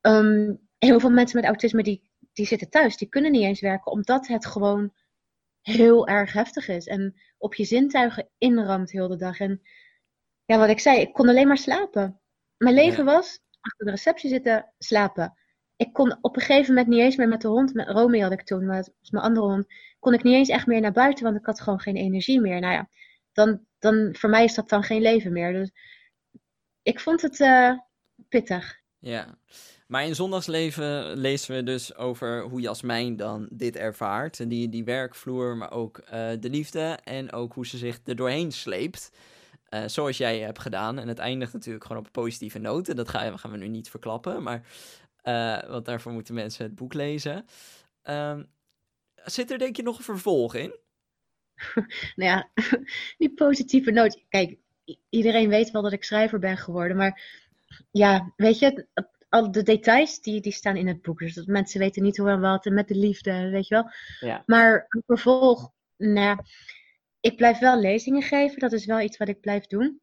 um, 0.00 0.60
heel 0.78 1.00
veel 1.00 1.10
mensen 1.10 1.36
met 1.36 1.48
autisme 1.48 1.82
die, 1.82 2.10
die 2.32 2.46
zitten 2.46 2.70
thuis, 2.70 2.96
die 2.96 3.08
kunnen 3.08 3.32
niet 3.32 3.42
eens 3.42 3.60
werken, 3.60 3.92
omdat 3.92 4.26
het 4.26 4.46
gewoon 4.46 4.92
heel 5.60 6.06
erg 6.06 6.32
heftig 6.32 6.68
is. 6.68 6.86
En 6.86 7.20
op 7.38 7.54
je 7.54 7.64
zintuigen 7.64 8.28
inramt 8.38 8.90
heel 8.90 9.08
de 9.08 9.16
dag. 9.16 9.40
En 9.40 9.62
ja, 10.44 10.58
wat 10.58 10.68
ik 10.68 10.80
zei, 10.80 11.00
ik 11.00 11.12
kon 11.12 11.28
alleen 11.28 11.48
maar 11.48 11.58
slapen. 11.58 12.20
Mijn 12.56 12.74
leven 12.74 13.04
was 13.04 13.40
achter 13.66 13.84
de 13.84 13.90
receptie 13.90 14.30
zitten, 14.30 14.72
slapen. 14.78 15.34
Ik 15.76 15.92
kon 15.92 16.18
op 16.20 16.36
een 16.36 16.42
gegeven 16.42 16.74
moment 16.74 16.88
niet 16.88 17.00
eens 17.00 17.16
meer 17.16 17.28
met 17.28 17.40
de 17.40 17.48
hond, 17.48 17.74
met 17.74 17.88
Romy 17.88 18.18
had 18.18 18.32
ik 18.32 18.42
toen, 18.42 18.66
maar 18.66 18.76
dat 18.76 18.94
was 19.00 19.10
mijn 19.10 19.24
andere 19.24 19.46
hond, 19.46 19.66
kon 19.98 20.14
ik 20.14 20.22
niet 20.22 20.34
eens 20.34 20.48
echt 20.48 20.66
meer 20.66 20.80
naar 20.80 20.92
buiten, 20.92 21.24
want 21.24 21.36
ik 21.36 21.46
had 21.46 21.60
gewoon 21.60 21.80
geen 21.80 21.96
energie 21.96 22.40
meer. 22.40 22.60
Nou 22.60 22.72
ja, 22.72 22.88
dan, 23.32 23.60
dan 23.78 24.14
voor 24.18 24.30
mij 24.30 24.44
is 24.44 24.54
dat 24.54 24.68
dan 24.68 24.82
geen 24.82 25.02
leven 25.02 25.32
meer. 25.32 25.52
Dus 25.52 25.70
ik 26.82 27.00
vond 27.00 27.22
het 27.22 27.40
uh, 27.40 27.72
pittig. 28.28 28.80
Ja, 28.98 29.38
maar 29.86 30.04
in 30.04 30.14
zondagsleven 30.14 31.16
lezen 31.16 31.54
we 31.54 31.62
dus 31.62 31.96
over 31.96 32.42
hoe 32.42 32.60
Jasmijn 32.60 33.16
dan 33.16 33.48
dit 33.50 33.76
ervaart. 33.76 34.50
Die, 34.50 34.68
die 34.68 34.84
werkvloer, 34.84 35.56
maar 35.56 35.70
ook 35.70 35.98
uh, 35.98 36.08
de 36.40 36.50
liefde 36.50 36.98
en 37.04 37.32
ook 37.32 37.52
hoe 37.52 37.66
ze 37.66 37.78
zich 37.78 38.00
er 38.04 38.16
doorheen 38.16 38.52
sleept. 38.52 39.10
Uh, 39.70 39.82
zoals 39.86 40.16
jij 40.16 40.38
hebt 40.38 40.58
gedaan. 40.58 40.98
En 40.98 41.08
het 41.08 41.18
eindigt 41.18 41.52
natuurlijk 41.52 41.84
gewoon 41.84 42.00
op 42.00 42.06
een 42.06 42.22
positieve 42.22 42.58
noot. 42.58 42.88
En 42.88 42.96
dat 42.96 43.08
gaan, 43.08 43.38
gaan 43.38 43.50
we 43.50 43.56
nu 43.56 43.68
niet 43.68 43.90
verklappen. 43.90 44.42
Maar, 44.42 44.66
uh, 45.22 45.70
want 45.70 45.84
daarvoor 45.84 46.12
moeten 46.12 46.34
mensen 46.34 46.64
het 46.64 46.74
boek 46.74 46.94
lezen. 46.94 47.44
Uh, 48.04 48.38
zit 49.24 49.50
er 49.50 49.58
denk 49.58 49.76
je 49.76 49.82
nog 49.82 49.98
een 49.98 50.04
vervolg 50.04 50.54
in? 50.54 50.76
nou 52.16 52.30
ja, 52.30 52.50
die 53.18 53.34
positieve 53.34 53.90
noot. 53.90 54.24
Kijk, 54.28 54.56
iedereen 55.08 55.48
weet 55.48 55.70
wel 55.70 55.82
dat 55.82 55.92
ik 55.92 56.04
schrijver 56.04 56.38
ben 56.38 56.56
geworden. 56.56 56.96
Maar 56.96 57.44
ja, 57.90 58.32
weet 58.36 58.58
je, 58.58 58.86
al 59.28 59.52
de 59.52 59.62
details 59.62 60.20
die, 60.20 60.40
die 60.40 60.52
staan 60.52 60.76
in 60.76 60.86
het 60.86 61.02
boek. 61.02 61.18
Dus 61.18 61.34
dat 61.34 61.46
mensen 61.46 61.80
weten 61.80 62.02
niet 62.02 62.16
hoe 62.16 62.30
en 62.30 62.40
wat. 62.40 62.66
En 62.66 62.74
met 62.74 62.88
de 62.88 62.96
liefde, 62.96 63.48
weet 63.50 63.68
je 63.68 63.74
wel. 63.74 63.90
Ja. 64.20 64.42
Maar 64.46 64.86
een 64.88 65.02
vervolg, 65.06 65.70
nou 65.96 66.38
ik 67.26 67.36
blijf 67.36 67.58
wel 67.58 67.80
lezingen 67.80 68.22
geven. 68.22 68.58
Dat 68.58 68.72
is 68.72 68.86
wel 68.86 69.00
iets 69.00 69.16
wat 69.16 69.28
ik 69.28 69.40
blijf 69.40 69.66
doen. 69.66 70.00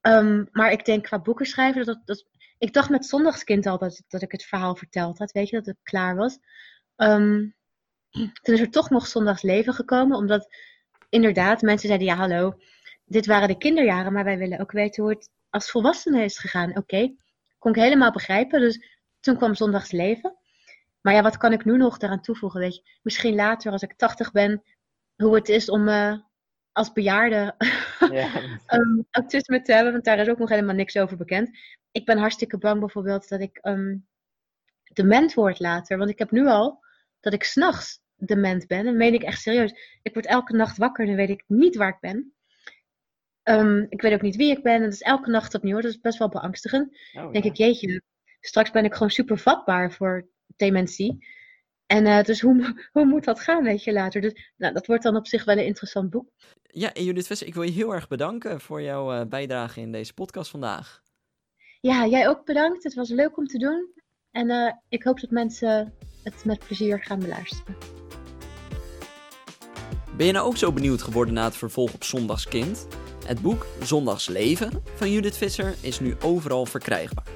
Um, 0.00 0.48
maar 0.52 0.72
ik 0.72 0.84
denk 0.84 1.04
qua 1.04 1.20
boeken 1.20 1.46
schrijven, 1.46 1.84
dat, 1.84 2.00
dat, 2.04 2.26
ik 2.58 2.72
dacht 2.72 2.90
met 2.90 3.06
Zondagskind 3.06 3.66
al 3.66 3.78
dat, 3.78 4.02
dat 4.08 4.22
ik 4.22 4.32
het 4.32 4.44
verhaal 4.44 4.74
verteld 4.76 5.18
had. 5.18 5.32
Weet 5.32 5.48
je, 5.48 5.56
dat 5.56 5.66
het 5.66 5.78
klaar 5.82 6.16
was. 6.16 6.38
Um, 6.96 7.54
toen 8.10 8.54
is 8.54 8.60
er 8.60 8.70
toch 8.70 8.90
nog 8.90 9.06
Zondagsleven 9.06 9.74
gekomen. 9.74 10.16
Omdat 10.16 10.54
inderdaad 11.08 11.62
mensen 11.62 11.88
zeiden, 11.88 12.08
ja 12.08 12.14
hallo, 12.14 12.54
dit 13.04 13.26
waren 13.26 13.48
de 13.48 13.58
kinderjaren. 13.58 14.12
Maar 14.12 14.24
wij 14.24 14.38
willen 14.38 14.60
ook 14.60 14.72
weten 14.72 15.02
hoe 15.02 15.12
het 15.12 15.30
als 15.48 15.70
volwassene 15.70 16.24
is 16.24 16.38
gegaan. 16.38 16.76
Oké, 16.76 17.14
kon 17.58 17.74
ik 17.74 17.82
helemaal 17.82 18.12
begrijpen. 18.12 18.60
Dus 18.60 18.98
toen 19.20 19.36
kwam 19.36 19.54
Zondagsleven. 19.54 20.36
Maar 21.00 21.14
ja, 21.14 21.22
wat 21.22 21.36
kan 21.36 21.52
ik 21.52 21.64
nu 21.64 21.76
nog 21.76 21.98
daaraan 21.98 22.22
toevoegen? 22.22 22.60
Weet 22.60 22.74
je, 22.74 22.98
misschien 23.02 23.34
later 23.34 23.72
als 23.72 23.82
ik 23.82 23.94
80 23.96 24.32
ben, 24.32 24.62
hoe 25.20 25.34
het 25.34 25.48
is 25.48 25.70
om 25.70 25.88
uh, 25.88 26.14
als 26.72 26.92
bejaarde 26.92 27.54
ja. 28.12 28.30
um, 28.66 29.06
autisme 29.10 29.62
te 29.62 29.72
hebben, 29.72 29.92
want 29.92 30.04
daar 30.04 30.18
is 30.18 30.28
ook 30.28 30.38
nog 30.38 30.48
helemaal 30.48 30.74
niks 30.74 30.96
over 30.96 31.16
bekend. 31.16 31.58
Ik 31.92 32.04
ben 32.04 32.18
hartstikke 32.18 32.58
bang 32.58 32.80
bijvoorbeeld 32.80 33.28
dat 33.28 33.40
ik 33.40 33.58
um, 33.62 34.06
dement 34.92 35.34
word 35.34 35.60
later, 35.60 35.98
want 35.98 36.10
ik 36.10 36.18
heb 36.18 36.30
nu 36.30 36.46
al 36.46 36.84
dat 37.20 37.32
ik 37.32 37.44
s'nachts 37.44 38.00
dement 38.16 38.66
ben. 38.66 38.78
En 38.78 38.84
dat 38.84 38.94
meen 38.94 39.14
ik 39.14 39.22
echt 39.22 39.40
serieus. 39.40 39.98
Ik 40.02 40.14
word 40.14 40.26
elke 40.26 40.56
nacht 40.56 40.76
wakker 40.76 41.02
en 41.02 41.06
dan 41.06 41.26
weet 41.26 41.38
ik 41.38 41.44
niet 41.46 41.76
waar 41.76 41.88
ik 41.88 42.00
ben. 42.00 42.34
Um, 43.42 43.86
ik 43.88 44.02
weet 44.02 44.12
ook 44.12 44.22
niet 44.22 44.36
wie 44.36 44.50
ik 44.56 44.62
ben. 44.62 44.74
En 44.74 44.82
dat 44.82 44.92
is 44.92 45.02
elke 45.02 45.30
nacht 45.30 45.54
opnieuw. 45.54 45.80
Dat 45.80 45.90
is 45.90 46.00
best 46.00 46.18
wel 46.18 46.28
beangstigend. 46.28 46.98
Oh, 47.12 47.32
denk 47.32 47.44
ik, 47.44 47.56
jeetje, 47.56 48.02
straks 48.40 48.70
ben 48.70 48.84
ik 48.84 48.92
gewoon 48.92 49.10
super 49.10 49.38
vatbaar 49.38 49.92
voor 49.92 50.28
dementie. 50.56 51.26
En 51.90 52.06
uh, 52.06 52.22
dus 52.22 52.40
hoe, 52.40 52.74
hoe 52.92 53.04
moet 53.04 53.24
dat 53.24 53.40
gaan, 53.40 53.62
weet 53.62 53.84
je, 53.84 53.92
later? 53.92 54.20
Dus 54.20 54.52
nou, 54.56 54.72
dat 54.72 54.86
wordt 54.86 55.02
dan 55.02 55.16
op 55.16 55.26
zich 55.26 55.44
wel 55.44 55.56
een 55.56 55.66
interessant 55.66 56.10
boek. 56.10 56.28
Ja, 56.62 56.92
en 56.92 57.04
Judith 57.04 57.26
Visser, 57.26 57.46
ik 57.46 57.54
wil 57.54 57.62
je 57.62 57.70
heel 57.70 57.94
erg 57.94 58.08
bedanken 58.08 58.60
voor 58.60 58.82
jouw 58.82 59.14
uh, 59.14 59.26
bijdrage 59.26 59.80
in 59.80 59.92
deze 59.92 60.14
podcast 60.14 60.50
vandaag. 60.50 61.02
Ja, 61.80 62.06
jij 62.06 62.28
ook 62.28 62.44
bedankt. 62.44 62.84
Het 62.84 62.94
was 62.94 63.08
leuk 63.08 63.36
om 63.36 63.46
te 63.46 63.58
doen. 63.58 63.88
En 64.30 64.48
uh, 64.48 64.72
ik 64.88 65.02
hoop 65.02 65.20
dat 65.20 65.30
mensen 65.30 65.92
het 66.22 66.44
met 66.44 66.58
plezier 66.66 67.02
gaan 67.02 67.18
beluisteren. 67.18 67.76
Ben 70.16 70.26
je 70.26 70.32
nou 70.32 70.46
ook 70.46 70.56
zo 70.56 70.72
benieuwd 70.72 71.02
geworden 71.02 71.34
na 71.34 71.44
het 71.44 71.56
vervolg 71.56 71.94
op 71.94 72.04
Zondagskind? 72.04 72.86
Het 73.26 73.42
boek 73.42 73.66
Zondagsleven 73.82 74.82
van 74.94 75.10
Judith 75.10 75.36
Visser 75.36 75.74
is 75.80 76.00
nu 76.00 76.16
overal 76.22 76.66
verkrijgbaar. 76.66 77.26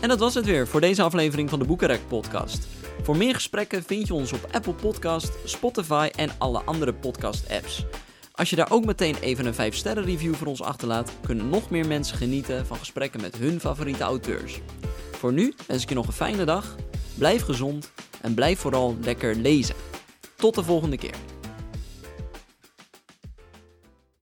En 0.00 0.08
dat 0.08 0.18
was 0.18 0.34
het 0.34 0.44
weer 0.44 0.66
voor 0.66 0.80
deze 0.80 1.02
aflevering 1.02 1.50
van 1.50 1.58
de 1.58 1.64
Boekenrek 1.64 2.00
podcast. 2.08 2.81
Voor 3.02 3.16
meer 3.16 3.34
gesprekken 3.34 3.82
vind 3.82 4.06
je 4.06 4.14
ons 4.14 4.32
op 4.32 4.48
Apple 4.50 4.74
Podcast, 4.74 5.32
Spotify 5.44 6.10
en 6.16 6.30
alle 6.38 6.62
andere 6.64 6.94
podcast 6.94 7.50
apps. 7.50 7.84
Als 8.32 8.50
je 8.50 8.56
daar 8.56 8.70
ook 8.70 8.84
meteen 8.84 9.16
even 9.20 9.46
een 9.46 9.54
5 9.54 9.74
sterren 9.74 10.04
review 10.04 10.34
voor 10.34 10.46
ons 10.46 10.62
achterlaat, 10.62 11.12
kunnen 11.26 11.48
nog 11.48 11.70
meer 11.70 11.86
mensen 11.86 12.16
genieten 12.16 12.66
van 12.66 12.76
gesprekken 12.76 13.20
met 13.20 13.36
hun 13.36 13.60
favoriete 13.60 14.02
auteurs. 14.02 14.60
Voor 15.12 15.32
nu 15.32 15.54
wens 15.66 15.82
ik 15.82 15.88
je 15.88 15.94
nog 15.94 16.06
een 16.06 16.12
fijne 16.12 16.44
dag, 16.44 16.76
blijf 17.14 17.42
gezond 17.42 17.92
en 18.20 18.34
blijf 18.34 18.58
vooral 18.58 18.96
lekker 19.00 19.34
lezen. 19.34 19.74
Tot 20.36 20.54
de 20.54 20.62
volgende 20.62 20.98
keer. 20.98 21.31